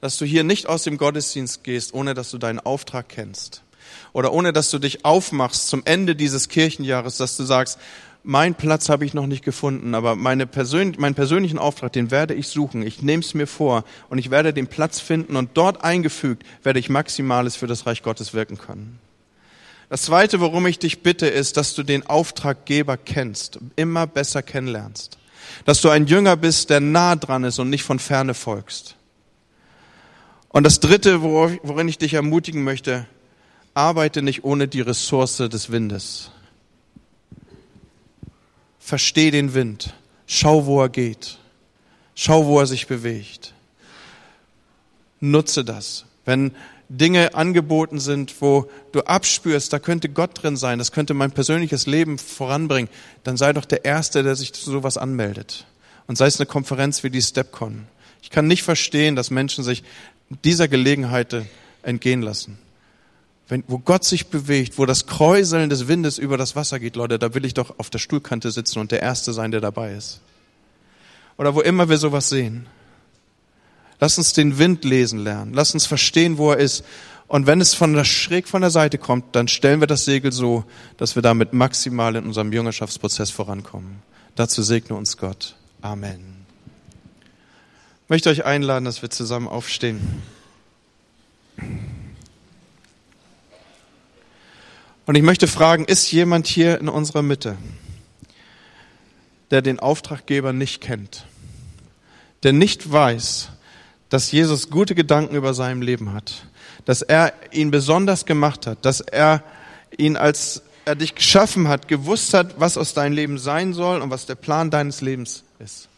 dass 0.00 0.18
du 0.18 0.24
hier 0.24 0.44
nicht 0.44 0.68
aus 0.68 0.84
dem 0.84 0.98
Gottesdienst 0.98 1.64
gehst, 1.64 1.92
ohne 1.92 2.14
dass 2.14 2.30
du 2.30 2.38
deinen 2.38 2.60
Auftrag 2.60 3.08
kennst. 3.08 3.62
Oder 4.12 4.32
ohne 4.32 4.52
dass 4.52 4.70
du 4.70 4.78
dich 4.78 5.04
aufmachst 5.04 5.66
zum 5.66 5.84
Ende 5.84 6.14
dieses 6.14 6.48
Kirchenjahres, 6.48 7.16
dass 7.16 7.36
du 7.36 7.42
sagst, 7.42 7.76
mein 8.26 8.56
Platz 8.56 8.88
habe 8.88 9.04
ich 9.04 9.14
noch 9.14 9.28
nicht 9.28 9.44
gefunden, 9.44 9.94
aber 9.94 10.16
meine 10.16 10.48
Persön 10.48 10.96
meinen 10.98 11.14
persönlichen 11.14 11.58
Auftrag, 11.58 11.92
den 11.92 12.10
werde 12.10 12.34
ich 12.34 12.48
suchen. 12.48 12.82
Ich 12.82 13.00
nehme 13.00 13.22
es 13.22 13.34
mir 13.34 13.46
vor 13.46 13.84
und 14.10 14.18
ich 14.18 14.32
werde 14.32 14.52
den 14.52 14.66
Platz 14.66 14.98
finden 14.98 15.36
und 15.36 15.50
dort 15.54 15.84
eingefügt 15.84 16.44
werde 16.64 16.80
ich 16.80 16.88
Maximales 16.88 17.54
für 17.54 17.68
das 17.68 17.86
Reich 17.86 18.02
Gottes 18.02 18.34
wirken 18.34 18.58
können. 18.58 18.98
Das 19.88 20.02
Zweite, 20.02 20.40
worum 20.40 20.66
ich 20.66 20.80
dich 20.80 21.04
bitte, 21.04 21.28
ist, 21.28 21.56
dass 21.56 21.74
du 21.74 21.84
den 21.84 22.04
Auftraggeber 22.04 22.96
kennst, 22.96 23.60
immer 23.76 24.08
besser 24.08 24.42
kennenlernst. 24.42 25.18
Dass 25.64 25.80
du 25.80 25.88
ein 25.88 26.06
Jünger 26.06 26.36
bist, 26.36 26.70
der 26.70 26.80
nah 26.80 27.14
dran 27.14 27.44
ist 27.44 27.60
und 27.60 27.70
nicht 27.70 27.84
von 27.84 28.00
ferne 28.00 28.34
folgst. 28.34 28.96
Und 30.48 30.64
das 30.64 30.80
Dritte, 30.80 31.22
worin 31.22 31.86
ich 31.86 31.98
dich 31.98 32.14
ermutigen 32.14 32.64
möchte, 32.64 33.06
arbeite 33.74 34.22
nicht 34.22 34.42
ohne 34.42 34.66
die 34.66 34.80
Ressource 34.80 35.36
des 35.36 35.70
Windes. 35.70 36.32
Versteh 38.86 39.32
den 39.32 39.52
Wind. 39.52 39.94
Schau, 40.28 40.66
wo 40.66 40.80
er 40.80 40.88
geht. 40.88 41.38
Schau, 42.14 42.46
wo 42.46 42.60
er 42.60 42.66
sich 42.66 42.86
bewegt. 42.86 43.52
Nutze 45.18 45.64
das. 45.64 46.04
Wenn 46.24 46.52
Dinge 46.88 47.34
angeboten 47.34 47.98
sind, 47.98 48.40
wo 48.40 48.70
du 48.92 49.00
abspürst, 49.00 49.72
da 49.72 49.80
könnte 49.80 50.08
Gott 50.08 50.40
drin 50.40 50.56
sein, 50.56 50.78
das 50.78 50.92
könnte 50.92 51.14
mein 51.14 51.32
persönliches 51.32 51.86
Leben 51.86 52.16
voranbringen, 52.16 52.88
dann 53.24 53.36
sei 53.36 53.52
doch 53.52 53.64
der 53.64 53.84
Erste, 53.84 54.22
der 54.22 54.36
sich 54.36 54.52
zu 54.52 54.70
sowas 54.70 54.96
anmeldet. 54.96 55.66
Und 56.06 56.16
sei 56.16 56.28
es 56.28 56.38
eine 56.38 56.46
Konferenz 56.46 57.02
wie 57.02 57.10
die 57.10 57.20
StepCon. 57.20 57.88
Ich 58.22 58.30
kann 58.30 58.46
nicht 58.46 58.62
verstehen, 58.62 59.16
dass 59.16 59.30
Menschen 59.32 59.64
sich 59.64 59.82
dieser 60.44 60.68
Gelegenheit 60.68 61.34
entgehen 61.82 62.22
lassen. 62.22 62.56
Wenn, 63.48 63.62
wo 63.68 63.78
Gott 63.78 64.04
sich 64.04 64.26
bewegt, 64.26 64.76
wo 64.76 64.86
das 64.86 65.06
Kräuseln 65.06 65.70
des 65.70 65.86
Windes 65.86 66.18
über 66.18 66.36
das 66.36 66.56
Wasser 66.56 66.80
geht, 66.80 66.96
Leute, 66.96 67.18
da 67.18 67.34
will 67.34 67.44
ich 67.44 67.54
doch 67.54 67.78
auf 67.78 67.90
der 67.90 67.98
Stuhlkante 67.98 68.50
sitzen 68.50 68.80
und 68.80 68.90
der 68.90 69.02
Erste 69.02 69.32
sein, 69.32 69.52
der 69.52 69.60
dabei 69.60 69.94
ist. 69.94 70.20
Oder 71.36 71.54
wo 71.54 71.60
immer 71.60 71.88
wir 71.88 71.98
sowas 71.98 72.28
sehen. 72.28 72.66
Lass 74.00 74.18
uns 74.18 74.32
den 74.32 74.58
Wind 74.58 74.84
lesen 74.84 75.20
lernen. 75.20 75.54
Lass 75.54 75.74
uns 75.74 75.86
verstehen, 75.86 76.38
wo 76.38 76.50
er 76.50 76.58
ist. 76.58 76.84
Und 77.28 77.46
wenn 77.46 77.60
es 77.60 77.74
von 77.74 77.92
der, 77.92 78.04
schräg 78.04 78.46
von 78.48 78.62
der 78.62 78.70
Seite 78.70 78.98
kommt, 78.98 79.34
dann 79.34 79.48
stellen 79.48 79.80
wir 79.80 79.86
das 79.86 80.04
Segel 80.04 80.32
so, 80.32 80.64
dass 80.96 81.14
wir 81.14 81.22
damit 81.22 81.52
maximal 81.52 82.14
in 82.16 82.26
unserem 82.26 82.52
Jüngerschaftsprozess 82.52 83.30
vorankommen. 83.30 84.02
Dazu 84.34 84.62
segne 84.62 84.96
uns 84.96 85.16
Gott. 85.16 85.56
Amen. 85.82 86.46
Ich 88.04 88.10
möchte 88.10 88.28
euch 88.30 88.44
einladen, 88.44 88.84
dass 88.84 89.02
wir 89.02 89.10
zusammen 89.10 89.48
aufstehen. 89.48 90.22
Und 95.06 95.14
ich 95.14 95.22
möchte 95.22 95.46
fragen, 95.46 95.84
ist 95.84 96.10
jemand 96.10 96.48
hier 96.48 96.80
in 96.80 96.88
unserer 96.88 97.22
Mitte, 97.22 97.56
der 99.52 99.62
den 99.62 99.78
Auftraggeber 99.78 100.52
nicht 100.52 100.80
kennt, 100.80 101.26
der 102.42 102.52
nicht 102.52 102.90
weiß, 102.90 103.50
dass 104.08 104.32
Jesus 104.32 104.68
gute 104.68 104.96
Gedanken 104.96 105.36
über 105.36 105.54
seinem 105.54 105.80
Leben 105.80 106.12
hat, 106.12 106.46
dass 106.84 107.02
er 107.02 107.32
ihn 107.52 107.70
besonders 107.70 108.26
gemacht 108.26 108.66
hat, 108.66 108.84
dass 108.84 109.00
er 109.00 109.44
ihn 109.96 110.16
als 110.16 110.62
er 110.84 110.96
dich 110.96 111.14
geschaffen 111.14 111.68
hat, 111.68 111.88
gewusst 111.88 112.34
hat, 112.34 112.60
was 112.60 112.76
aus 112.76 112.94
deinem 112.94 113.12
Leben 113.12 113.38
sein 113.38 113.74
soll 113.74 114.00
und 114.00 114.10
was 114.10 114.26
der 114.26 114.36
Plan 114.36 114.70
deines 114.70 115.00
Lebens 115.00 115.44
ist. 115.58 115.88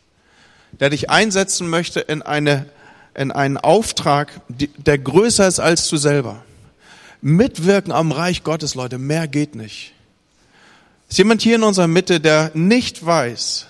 Der 0.80 0.90
dich 0.90 1.10
einsetzen 1.10 1.68
möchte 1.68 2.00
in 2.00 2.22
eine, 2.22 2.66
in 3.14 3.32
einen 3.32 3.56
Auftrag, 3.56 4.40
der 4.48 4.98
größer 4.98 5.46
ist 5.48 5.60
als 5.60 5.88
du 5.88 5.96
selber. 5.96 6.42
Mitwirken 7.20 7.92
am 7.92 8.12
Reich 8.12 8.44
Gottes, 8.44 8.74
Leute, 8.74 8.98
mehr 8.98 9.26
geht 9.26 9.54
nicht. 9.54 9.92
Ist 11.08 11.18
jemand 11.18 11.42
hier 11.42 11.56
in 11.56 11.62
unserer 11.62 11.88
Mitte, 11.88 12.20
der 12.20 12.50
nicht 12.54 13.04
weiß, 13.04 13.66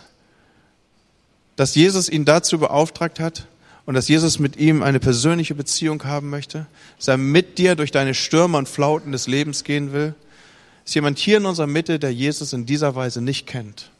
dass 1.57 1.75
Jesus 1.75 2.09
ihn 2.09 2.25
dazu 2.25 2.59
beauftragt 2.59 3.21
hat 3.21 3.47
und 3.87 3.95
dass 3.95 4.09
Jesus 4.09 4.39
mit 4.39 4.57
ihm 4.57 4.83
eine 4.83 5.01
persönliche 5.01 5.55
Beziehung 5.55 6.05
haben 6.05 6.31
möchte, 6.31 6.67
dass 6.97 7.09
er 7.09 7.17
mit 7.17 7.59
dir 7.59 7.75
durch 7.75 7.91
deine 7.91 8.15
Stürme 8.15 8.59
und 8.59 8.69
Flauten 8.69 9.13
des 9.13 9.27
Lebens 9.29 9.65
gehen 9.65 9.93
will? 9.93 10.15
Ist 10.85 10.95
jemand 10.95 11.19
hier 11.19 11.39
in 11.39 11.47
unserer 11.47 11.67
Mitte, 11.67 11.99
der 11.99 12.13
Jesus 12.13 12.53
in 12.53 12.67
dieser 12.67 12.95
Weise 12.95 13.23
nicht 13.23 13.47
kennt? 13.47 13.91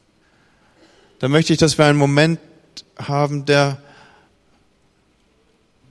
Da 1.21 1.29
möchte 1.29 1.53
ich, 1.53 1.59
dass 1.59 1.79
wir 1.79 1.87
einen 1.87 1.99
Moment 1.99 2.39
haben, 2.99 3.45
der 3.45 3.79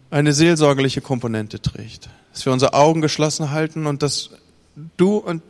eine 0.10 0.34
seelsorgerliche 0.34 1.02
Komponente 1.02 1.62
trägt 1.62 2.10
dass 2.38 2.46
wir 2.46 2.54
unsere 2.54 2.76
Augen 2.76 3.02
geschlossen 3.02 3.50
halten 3.50 3.88
und 3.88 4.04
dass 4.04 4.30
du 4.96 5.18
und 5.18 5.42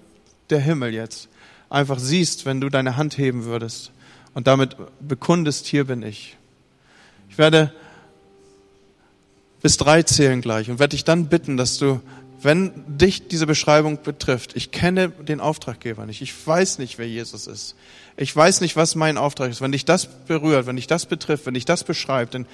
der 0.49 0.61
Himmel 0.61 0.93
jetzt 0.93 1.27
einfach 1.69 1.99
siehst, 1.99 2.45
wenn 2.45 2.61
du 2.61 2.69
deine 2.69 2.95
Hand 2.95 3.17
heben 3.17 3.43
würdest. 3.43 3.91
Und 4.33 4.47
damit 4.47 4.77
bekundest, 5.01 5.65
hier 5.65 5.83
bin 5.83 6.01
ich. 6.01 6.37
Ich 7.29 7.37
werde 7.37 7.73
bis 9.61 9.75
drei 9.75 10.01
zählen 10.03 10.39
gleich 10.39 10.69
und 10.69 10.79
werde 10.79 10.91
dich 10.91 11.03
dann 11.03 11.27
bitten, 11.27 11.57
dass 11.57 11.77
du, 11.77 11.99
wenn 12.41 12.71
dich 12.87 13.27
diese 13.27 13.47
Beschreibung 13.47 14.01
betrifft, 14.01 14.55
ich 14.55 14.71
kenne 14.71 15.09
den 15.09 15.41
Auftraggeber 15.41 16.05
nicht, 16.05 16.21
ich 16.21 16.47
weiß 16.47 16.79
nicht, 16.79 16.97
wer 16.99 17.07
Jesus 17.09 17.47
ist, 17.47 17.75
ich 18.15 18.33
weiß 18.33 18.61
nicht, 18.61 18.77
was 18.77 18.95
mein 18.95 19.17
Auftrag 19.17 19.51
ist, 19.51 19.59
wenn 19.59 19.73
dich 19.73 19.83
das 19.83 20.05
berührt, 20.05 20.67
wenn 20.67 20.77
dich 20.77 20.87
das 20.87 21.05
betrifft, 21.05 21.47
wenn 21.47 21.55
dich 21.55 21.65
das 21.65 21.83
beschreibt, 21.83 22.33
dann 22.33 22.45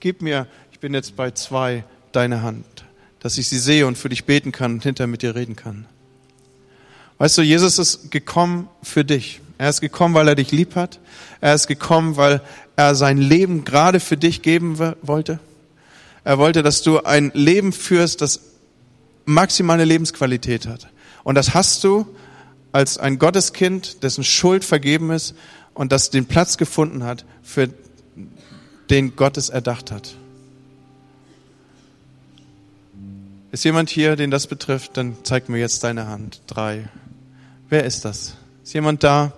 gib 0.00 0.22
mir, 0.22 0.48
ich 0.72 0.80
bin 0.80 0.92
jetzt 0.92 1.14
bei 1.14 1.30
zwei, 1.30 1.84
deine 2.10 2.42
Hand 2.42 2.85
dass 3.26 3.38
ich 3.38 3.48
sie 3.48 3.58
sehe 3.58 3.88
und 3.88 3.98
für 3.98 4.08
dich 4.08 4.24
beten 4.24 4.52
kann 4.52 4.74
und 4.74 4.84
hinterher 4.84 5.08
mit 5.08 5.20
dir 5.20 5.34
reden 5.34 5.56
kann. 5.56 5.84
Weißt 7.18 7.36
du, 7.36 7.42
Jesus 7.42 7.76
ist 7.80 8.12
gekommen 8.12 8.68
für 8.84 9.04
dich. 9.04 9.40
Er 9.58 9.68
ist 9.68 9.80
gekommen, 9.80 10.14
weil 10.14 10.28
er 10.28 10.36
dich 10.36 10.52
lieb 10.52 10.76
hat. 10.76 11.00
Er 11.40 11.52
ist 11.52 11.66
gekommen, 11.66 12.16
weil 12.16 12.40
er 12.76 12.94
sein 12.94 13.18
Leben 13.18 13.64
gerade 13.64 13.98
für 13.98 14.16
dich 14.16 14.42
geben 14.42 14.78
wollte. 15.02 15.40
Er 16.22 16.38
wollte, 16.38 16.62
dass 16.62 16.82
du 16.82 17.00
ein 17.00 17.32
Leben 17.34 17.72
führst, 17.72 18.20
das 18.20 18.42
maximale 19.24 19.84
Lebensqualität 19.84 20.68
hat. 20.68 20.86
Und 21.24 21.34
das 21.34 21.52
hast 21.52 21.82
du 21.82 22.06
als 22.70 22.96
ein 22.96 23.18
Gotteskind, 23.18 24.04
dessen 24.04 24.22
Schuld 24.22 24.64
vergeben 24.64 25.10
ist 25.10 25.34
und 25.74 25.90
das 25.90 26.10
den 26.10 26.26
Platz 26.26 26.58
gefunden 26.58 27.02
hat, 27.02 27.24
für 27.42 27.70
den 28.88 29.16
Gott 29.16 29.36
es 29.36 29.48
erdacht 29.48 29.90
hat. 29.90 30.14
Ist 33.56 33.64
jemand 33.64 33.88
hier, 33.88 34.16
den 34.16 34.30
das 34.30 34.48
betrifft, 34.48 34.98
dann 34.98 35.16
zeig 35.22 35.48
mir 35.48 35.56
jetzt 35.56 35.82
deine 35.82 36.08
Hand. 36.08 36.42
Drei. 36.46 36.90
Wer 37.70 37.84
ist 37.84 38.04
das? 38.04 38.36
Ist 38.62 38.74
jemand 38.74 39.02
da, 39.02 39.32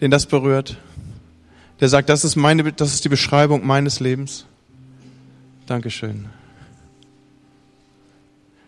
den 0.00 0.10
das 0.10 0.24
berührt? 0.24 0.78
Der 1.78 1.90
sagt, 1.90 2.08
das 2.08 2.24
ist 2.24 2.36
meine, 2.36 2.72
das 2.72 2.94
ist 2.94 3.04
die 3.04 3.10
Beschreibung 3.10 3.66
meines 3.66 4.00
Lebens. 4.00 4.46
Dankeschön. 5.66 6.30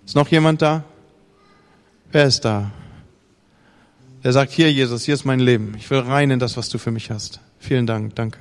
Ist 0.05 0.15
noch 0.15 0.29
jemand 0.29 0.61
da? 0.61 0.85
Wer 2.11 2.27
ist 2.27 2.45
da? 2.45 2.71
Der 4.23 4.35
sagt, 4.35 4.53
hier 4.53 4.71
Jesus, 4.71 5.05
hier 5.05 5.15
ist 5.15 5.25
mein 5.25 5.41
Leben. 5.41 5.75
Ich 5.79 5.89
will 5.89 6.01
rein 6.01 6.31
in 6.31 6.39
das, 6.39 6.59
was 6.59 6.69
du 6.69 6.77
für 6.77 6.91
mich 6.91 7.11
hast. 7.11 7.41
Vielen 7.59 7.87
Dank, 7.87 8.15
danke. 8.15 8.41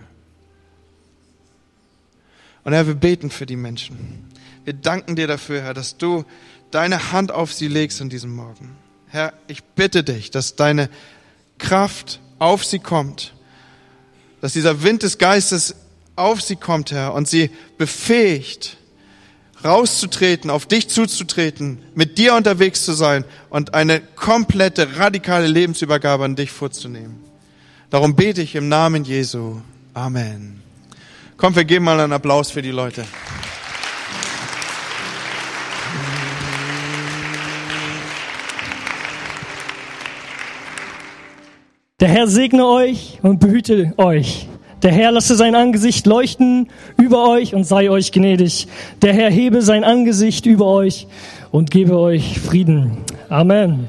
Und 2.64 2.74
Herr, 2.74 2.88
wir 2.88 2.96
beten 2.96 3.32
für 3.32 3.46
die 3.46 3.56
Menschen. 3.56 4.30
Wir 4.64 4.74
danken 4.74 5.16
dir 5.16 5.28
dafür, 5.28 5.62
Herr, 5.62 5.74
dass 5.74 5.98
du 5.98 6.26
deine 6.70 7.12
Hand 7.12 7.32
auf 7.32 7.54
sie 7.54 7.68
legst 7.68 8.02
in 8.02 8.10
diesem 8.10 8.36
Morgen. 8.36 8.76
Herr, 9.08 9.34
ich 9.48 9.64
bitte 9.64 10.04
dich, 10.04 10.32
dass 10.32 10.56
deine 10.56 10.90
Kraft 11.58 12.20
auf 12.40 12.64
sie 12.64 12.80
kommt, 12.80 13.34
dass 14.40 14.54
dieser 14.54 14.84
Wind 14.84 15.04
des 15.04 15.18
Geistes 15.18 15.76
auf 16.16 16.42
sie 16.42 16.56
kommt, 16.56 16.92
Herr, 16.92 17.14
und 17.14 17.28
sie 17.28 17.50
befähigt, 17.78 18.78
rauszutreten, 19.64 20.50
auf 20.50 20.66
dich 20.66 20.90
zuzutreten, 20.90 21.80
mit 21.94 22.18
dir 22.18 22.36
unterwegs 22.36 22.84
zu 22.86 22.94
sein 22.94 23.26
und 23.50 23.74
eine 23.74 24.02
komplette, 24.02 24.98
radikale 24.98 25.48
Lebensübergabe 25.48 26.26
an 26.26 26.36
dich 26.36 26.52
vorzunehmen. 26.52 27.20
Darum 27.90 28.16
bete 28.16 28.42
ich 28.42 28.56
im 28.56 28.70
Namen 28.70 29.04
Jesu. 29.04 29.62
Amen. 29.94 30.61
Komm, 31.42 31.56
wir 31.56 31.66
geben 31.66 31.86
mal 31.86 32.00
einen 32.00 32.14
Applaus 32.14 32.52
für 32.52 32.62
die 32.62 32.70
Leute. 32.70 33.04
Der 42.00 42.10
Herr 42.10 42.28
segne 42.28 42.68
euch 42.68 43.18
und 43.24 43.40
behüte 43.40 43.96
euch. 43.98 44.48
Der 44.84 44.92
Herr 44.92 45.12
lasse 45.12 45.36
sein 45.36 45.56
Angesicht 45.56 46.06
leuchten 46.06 46.70
über 47.02 47.28
euch 47.28 47.56
und 47.56 47.64
sei 47.64 47.90
euch 47.90 48.12
gnädig. 48.12 48.68
Der 49.02 49.14
Herr 49.14 49.32
hebe 49.32 49.64
sein 49.64 49.84
Angesicht 49.84 50.46
über 50.46 50.68
euch 50.68 51.08
und 51.50 51.72
gebe 51.72 51.98
euch 51.98 52.40
Frieden. 52.40 52.98
Amen. 53.30 53.88